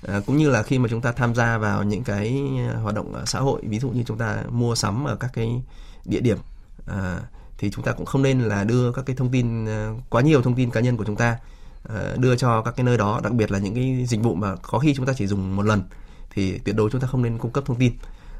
À, 0.07 0.21
cũng 0.25 0.38
như 0.38 0.49
là 0.49 0.63
khi 0.63 0.79
mà 0.79 0.89
chúng 0.89 1.01
ta 1.01 1.11
tham 1.11 1.35
gia 1.35 1.57
vào 1.57 1.83
những 1.83 2.03
cái 2.03 2.41
à, 2.73 2.77
hoạt 2.77 2.95
động 2.95 3.15
à, 3.15 3.21
xã 3.25 3.39
hội 3.39 3.61
ví 3.63 3.79
dụ 3.79 3.89
như 3.89 4.03
chúng 4.03 4.17
ta 4.17 4.43
mua 4.49 4.75
sắm 4.75 5.07
ở 5.07 5.15
các 5.15 5.31
cái 5.33 5.63
địa 6.05 6.19
điểm 6.19 6.38
à, 6.88 7.19
thì 7.57 7.71
chúng 7.71 7.85
ta 7.85 7.91
cũng 7.91 8.05
không 8.05 8.23
nên 8.23 8.39
là 8.41 8.63
đưa 8.63 8.91
các 8.91 9.05
cái 9.05 9.15
thông 9.15 9.31
tin 9.31 9.65
à, 9.65 9.91
quá 10.09 10.21
nhiều 10.21 10.41
thông 10.41 10.55
tin 10.55 10.71
cá 10.71 10.79
nhân 10.79 10.97
của 10.97 11.03
chúng 11.03 11.15
ta 11.15 11.38
Ờ, 11.88 12.17
đưa 12.19 12.36
cho 12.36 12.62
các 12.62 12.76
cái 12.78 12.84
nơi 12.84 12.98
đó 12.98 13.21
đặc 13.24 13.34
biệt 13.34 13.52
là 13.52 13.60
những 13.60 13.76
cái 13.76 14.06
dịch 14.08 14.21
vụ 14.21 14.36
mà 14.36 14.56
có 14.56 14.80
khi 14.80 14.93
chúng 14.95 15.06
ta 15.06 15.13
chỉ 15.13 15.28
dùng 15.28 15.56
một 15.56 15.65
lần 15.65 15.84
thì 16.30 16.58
tuyệt 16.58 16.76
đối 16.76 16.89
chúng 16.89 17.02
ta 17.02 17.08
không 17.08 17.21
nên 17.21 17.38
cung 17.38 17.52
cấp 17.52 17.63
thông 17.67 17.78
tin. 17.78 17.93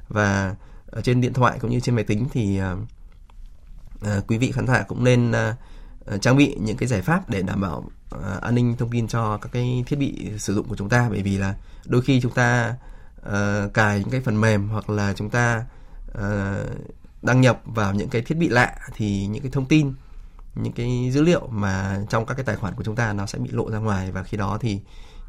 Và 0.08 0.56
ở 0.88 1.02
trên 1.02 1.22
điện 1.22 1.34
thoại 1.34 1.58
cũng 1.62 1.72
như 1.72 1.80
trên 1.80 1.96
máy 1.96 2.04
tính 2.04 2.28
thì 2.32 2.62
uh, 2.62 4.28
quý 4.28 4.38
vị 4.38 4.52
khán 4.52 4.68
giả 4.68 4.84
cũng 4.88 5.04
nên 5.04 5.32
uh, 5.32 6.22
trang 6.22 6.38
bị 6.38 6.58
những 6.60 6.78
cái 6.78 6.88
giải 6.88 7.02
pháp 7.02 7.30
để 7.30 7.42
đảm 7.42 7.62
bảo 7.62 7.90
uh, 8.16 8.42
an 8.42 8.56
ninh 8.56 8.76
thông 8.78 8.92
tin 8.92 9.08
cho 9.08 9.38
các 9.38 9.50
cái 9.52 9.84
thiết 9.88 10.00
bị 10.00 10.32
sử 10.38 10.56
dụng 10.56 10.68
của 10.68 10.76
chúng 10.76 10.90
ta. 10.90 11.10
Bởi 11.10 11.22
vì 11.22 11.38
là 11.38 11.56
đôi 11.86 12.02
khi 12.02 12.22
chúng 12.22 12.34
ta 12.34 12.76
uh, 13.20 13.74
cài 13.74 14.00
những 14.00 14.10
cái 14.10 14.22
phần 14.22 14.42
mềm 14.42 14.70
hoặc 14.70 14.90
là 14.90 15.14
chúng 15.14 15.30
ta 15.30 15.66
uh, 16.12 16.24
đăng 17.22 17.42
nhập 17.42 17.62
vào 17.66 17.94
những 17.94 18.10
cái 18.10 18.22
thiết 18.22 18.38
bị 18.38 18.50
lạ 18.50 18.76
thì 18.96 19.28
những 19.28 19.42
cái 19.44 19.52
thông 19.52 19.66
tin 19.66 19.94
những 20.56 20.74
cái 20.74 21.10
dữ 21.12 21.22
liệu 21.22 21.48
mà 21.48 22.00
trong 22.10 22.26
các 22.26 22.34
cái 22.34 22.46
tài 22.46 22.56
khoản 22.56 22.76
của 22.76 22.84
chúng 22.84 22.96
ta 22.96 23.14
nó 23.14 23.26
sẽ 23.26 23.40
bị 23.40 23.50
lộ 23.52 23.72
ra 23.72 23.78
ngoài 23.78 24.12
và 24.12 24.24
khi 24.24 24.38
đó 24.38 24.58
thì 24.62 24.80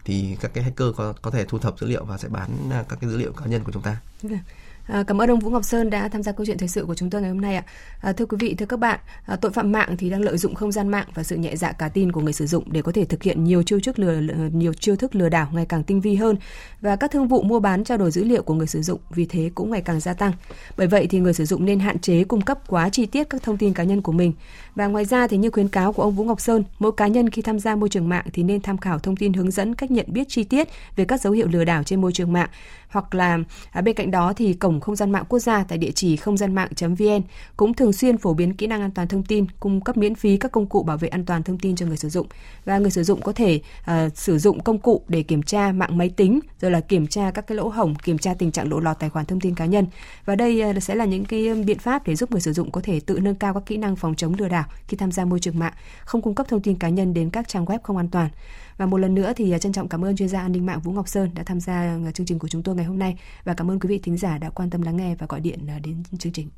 thì 0.05 0.37
các 0.41 0.51
cái 0.55 0.65
hacker 0.65 0.89
có 0.97 1.15
có 1.23 1.31
thể 1.31 1.45
thu 1.45 1.59
thập 1.59 1.79
dữ 1.79 1.87
liệu 1.87 2.05
và 2.05 2.19
sẽ 2.19 2.29
bán 2.29 2.51
à, 2.71 2.85
các 2.89 2.99
cái 3.01 3.11
dữ 3.11 3.17
liệu 3.17 3.33
cá 3.33 3.47
nhân 3.47 3.65
của 3.65 3.73
chúng 3.73 3.83
ta. 3.83 3.97
Dạ. 4.23 4.39
À, 4.87 5.05
cảm 5.07 5.20
ơn 5.20 5.31
ông 5.31 5.38
Vũ 5.38 5.51
Ngọc 5.51 5.64
Sơn 5.64 5.90
đã 5.90 6.09
tham 6.09 6.22
gia 6.22 6.33
câu 6.33 6.46
chuyện 6.46 6.59
thời 6.59 6.68
sự 6.68 6.85
của 6.85 6.94
chúng 6.94 7.11
tôi 7.11 7.20
ngày 7.20 7.31
hôm 7.31 7.40
nay 7.40 7.57
ạ. 7.57 7.64
À, 8.01 8.12
thưa 8.12 8.27
quý 8.27 8.37
vị, 8.40 8.55
thưa 8.55 8.66
các 8.66 8.77
bạn, 8.77 9.01
à, 9.27 9.37
tội 9.37 9.53
phạm 9.53 9.72
mạng 9.72 9.96
thì 9.96 10.11
đang 10.11 10.22
lợi 10.22 10.38
dụng 10.38 10.55
không 10.55 10.72
gian 10.72 10.88
mạng 10.88 11.07
và 11.14 11.22
sự 11.22 11.37
nhẹ 11.37 11.57
dạ 11.57 11.72
cả 11.72 11.88
tin 11.88 12.12
của 12.12 12.20
người 12.20 12.33
sử 12.33 12.46
dụng 12.46 12.64
để 12.72 12.83
có 12.83 12.92
thể 12.92 13.05
thực 13.05 13.22
hiện 13.22 13.44
nhiều 13.44 13.62
chiêu 13.62 13.81
thức 13.81 13.99
lừa 13.99 14.20
nhiều 14.53 14.72
chiêu 14.72 14.96
thức 14.96 15.14
lừa 15.14 15.29
đảo 15.29 15.49
ngày 15.53 15.66
càng 15.68 15.83
tinh 15.83 16.01
vi 16.01 16.14
hơn 16.14 16.37
và 16.81 16.96
các 16.96 17.11
thương 17.11 17.29
vụ 17.29 17.42
mua 17.42 17.61
bán 17.61 17.85
trao 17.85 17.99
đổi 17.99 18.11
dữ 18.11 18.25
liệu 18.25 18.42
của 18.42 18.55
người 18.55 18.66
sử 18.66 18.83
dụng 18.83 19.01
vì 19.11 19.27
thế 19.27 19.51
cũng 19.55 19.70
ngày 19.70 19.83
càng 19.83 20.01
gia 20.01 20.14
tăng. 20.14 20.33
Bởi 20.77 20.87
vậy 20.87 21.07
thì 21.11 21.20
người 21.20 21.35
sử 21.35 21.44
dụng 21.44 21.64
nên 21.64 21.81
hạn 21.81 21.99
chế 21.99 22.25
cung 22.25 22.40
cấp 22.40 22.59
quá 22.66 22.88
chi 22.88 23.07
tiết 23.07 23.31
các 23.31 23.42
thông 23.42 23.57
tin 23.57 23.72
cá 23.72 23.85
nhân 23.85 24.03
của 24.03 24.12
mình. 24.12 24.33
Và 24.75 24.87
ngoài 24.87 25.05
ra 25.05 25.27
thì 25.27 25.37
như 25.37 25.51
khuyến 25.51 25.68
cáo 25.68 25.92
của 25.92 26.03
ông 26.03 26.14
Vũ 26.14 26.25
Ngọc 26.25 26.40
Sơn, 26.40 26.64
mỗi 26.79 26.92
cá 26.92 27.07
nhân 27.07 27.31
khi 27.31 27.42
tham 27.42 27.59
gia 27.59 27.77
môi 27.77 27.88
trường 27.88 28.09
mạng 28.09 28.27
thì 28.33 28.42
nên 28.42 28.61
tham 28.61 28.79
khảo 28.79 28.99
thông 28.99 29.16
tin 29.16 29.33
hướng 29.33 29.51
dẫn 29.51 29.75
cách 29.75 29.90
nhận 29.90 30.07
biết 30.09 30.29
chi 30.29 30.44
tiết 30.44 30.68
về 30.96 31.05
các 31.05 31.20
dấu 31.20 31.33
hiệu 31.33 31.49
lừa 31.49 31.64
đảo 31.64 31.83
trên 31.83 32.01
môi 32.01 32.12
trường 32.12 32.33
mạng 32.33 32.49
hoặc 32.88 33.14
là 33.14 33.38
à, 33.70 33.81
bên 33.81 33.94
cạnh 33.94 34.11
đó 34.11 34.33
thì 34.37 34.53
cổng 34.55 34.76
không 34.81 34.97
gian 34.97 35.11
mạng 35.11 35.25
quốc 35.29 35.39
gia 35.39 35.65
tại 35.65 35.79
địa 35.79 35.91
chỉ 35.91 36.17
không 36.17 36.37
gian 36.37 36.55
mạng.vn 36.55 37.23
cũng 37.57 37.75
thường 37.75 37.93
xuyên 37.93 38.19
phổ 38.19 38.35
biến 38.35 38.55
kỹ 38.55 38.67
năng 38.67 38.81
an 38.81 38.91
toàn 38.91 39.09
thông 39.09 39.23
tin, 39.23 39.47
cung 39.61 39.81
cấp 39.81 39.97
miễn 39.97 40.15
phí 40.15 40.37
các 40.37 40.53
công 40.53 40.67
cụ 40.67 40.83
bảo 40.83 40.97
vệ 40.97 41.09
an 41.09 41.25
toàn 41.25 41.43
thông 41.43 41.59
tin 41.59 41.77
cho 41.77 41.87
người 41.87 41.97
sử 41.97 42.09
dụng 42.09 42.27
và 42.65 42.79
người 42.79 42.91
sử 42.91 43.03
dụng 43.03 43.21
có 43.21 43.33
thể 43.33 43.61
uh, 43.81 44.17
sử 44.17 44.39
dụng 44.39 44.61
công 44.61 44.79
cụ 44.79 45.03
để 45.09 45.23
kiểm 45.23 45.43
tra 45.43 45.73
mạng 45.73 45.99
máy 45.99 46.09
tính 46.09 46.41
rồi 46.61 46.71
là 46.71 46.81
kiểm 46.81 47.07
tra 47.07 47.31
các 47.31 47.47
cái 47.47 47.57
lỗ 47.57 47.69
hổng, 47.69 47.95
kiểm 47.95 48.19
tra 48.19 48.35
tình 48.35 48.53
trạng 48.53 48.71
lộ 48.71 48.81
lọt 48.81 48.99
tài 48.99 49.11
khoản 49.11 49.27
thông 49.27 49.41
tin 49.41 49.55
cá 49.55 49.67
nhân 49.67 49.87
và 50.25 50.35
đây 50.35 50.62
uh, 50.71 50.83
sẽ 50.83 50.95
là 50.95 51.05
những 51.05 51.25
cái 51.25 51.55
biện 51.55 51.79
pháp 51.79 52.07
để 52.07 52.17
giúp 52.17 52.31
người 52.31 52.41
sử 52.41 52.53
dụng 52.53 52.71
có 52.71 52.81
thể 52.81 53.01
tự 53.01 53.19
nâng 53.21 53.35
cao 53.35 53.55
các 53.55 53.62
kỹ 53.67 53.77
năng 53.77 53.97
phòng 53.97 54.15
chống 54.15 54.35
lừa 54.39 54.49
đảo 54.49 54.65
khi 54.89 54.97
tham 54.97 55.12
gia 55.12 55.25
môi 55.25 55.41
trường 55.41 55.59
mạng, 55.59 55.73
không 56.05 56.23
cung 56.23 56.35
cấp 56.35 56.47
thông 56.49 56.62
tin 56.62 56.79
cá 56.79 56.89
nhân 56.89 57.15
đến 57.15 57.31
các 57.31 57.49
trang 57.49 57.65
web 57.65 57.79
không 57.83 57.97
an 57.97 58.09
toàn. 58.09 58.31
Và 58.77 58.87
một 58.87 58.97
lần 58.97 59.15
nữa 59.15 59.33
thì 59.37 59.51
à, 59.51 59.59
trân 59.59 59.73
trọng 59.73 59.89
cảm 59.89 60.05
ơn 60.05 60.17
chuyên 60.17 60.29
gia 60.29 60.41
an 60.41 60.53
ninh 60.53 60.67
mạng 60.67 60.81
Vũ 60.81 60.93
Ngọc 60.93 61.09
Sơn 61.09 61.31
đã 61.35 61.43
tham 61.43 61.61
gia 61.61 61.75
à, 61.75 62.11
chương 62.15 62.27
trình 62.27 62.39
của 62.39 62.49
chúng 62.49 62.62
tôi 62.62 62.75
ngày 62.75 62.85
hôm 62.85 62.99
nay 62.99 63.19
và 63.45 63.55
cảm 63.55 63.71
ơn 63.71 63.81
quý 63.81 63.89
vị 63.89 63.99
thính 63.99 64.17
giả 64.17 64.39
đã 64.39 64.51
quan 64.51 64.71
tâm 64.71 64.83
lắng 64.83 64.97
nghe 64.97 65.15
và 65.15 65.27
gọi 65.27 65.41
điện 65.41 65.67
à, 65.69 65.79
đến 65.79 66.03
chương 66.19 66.33
trình. 66.33 66.49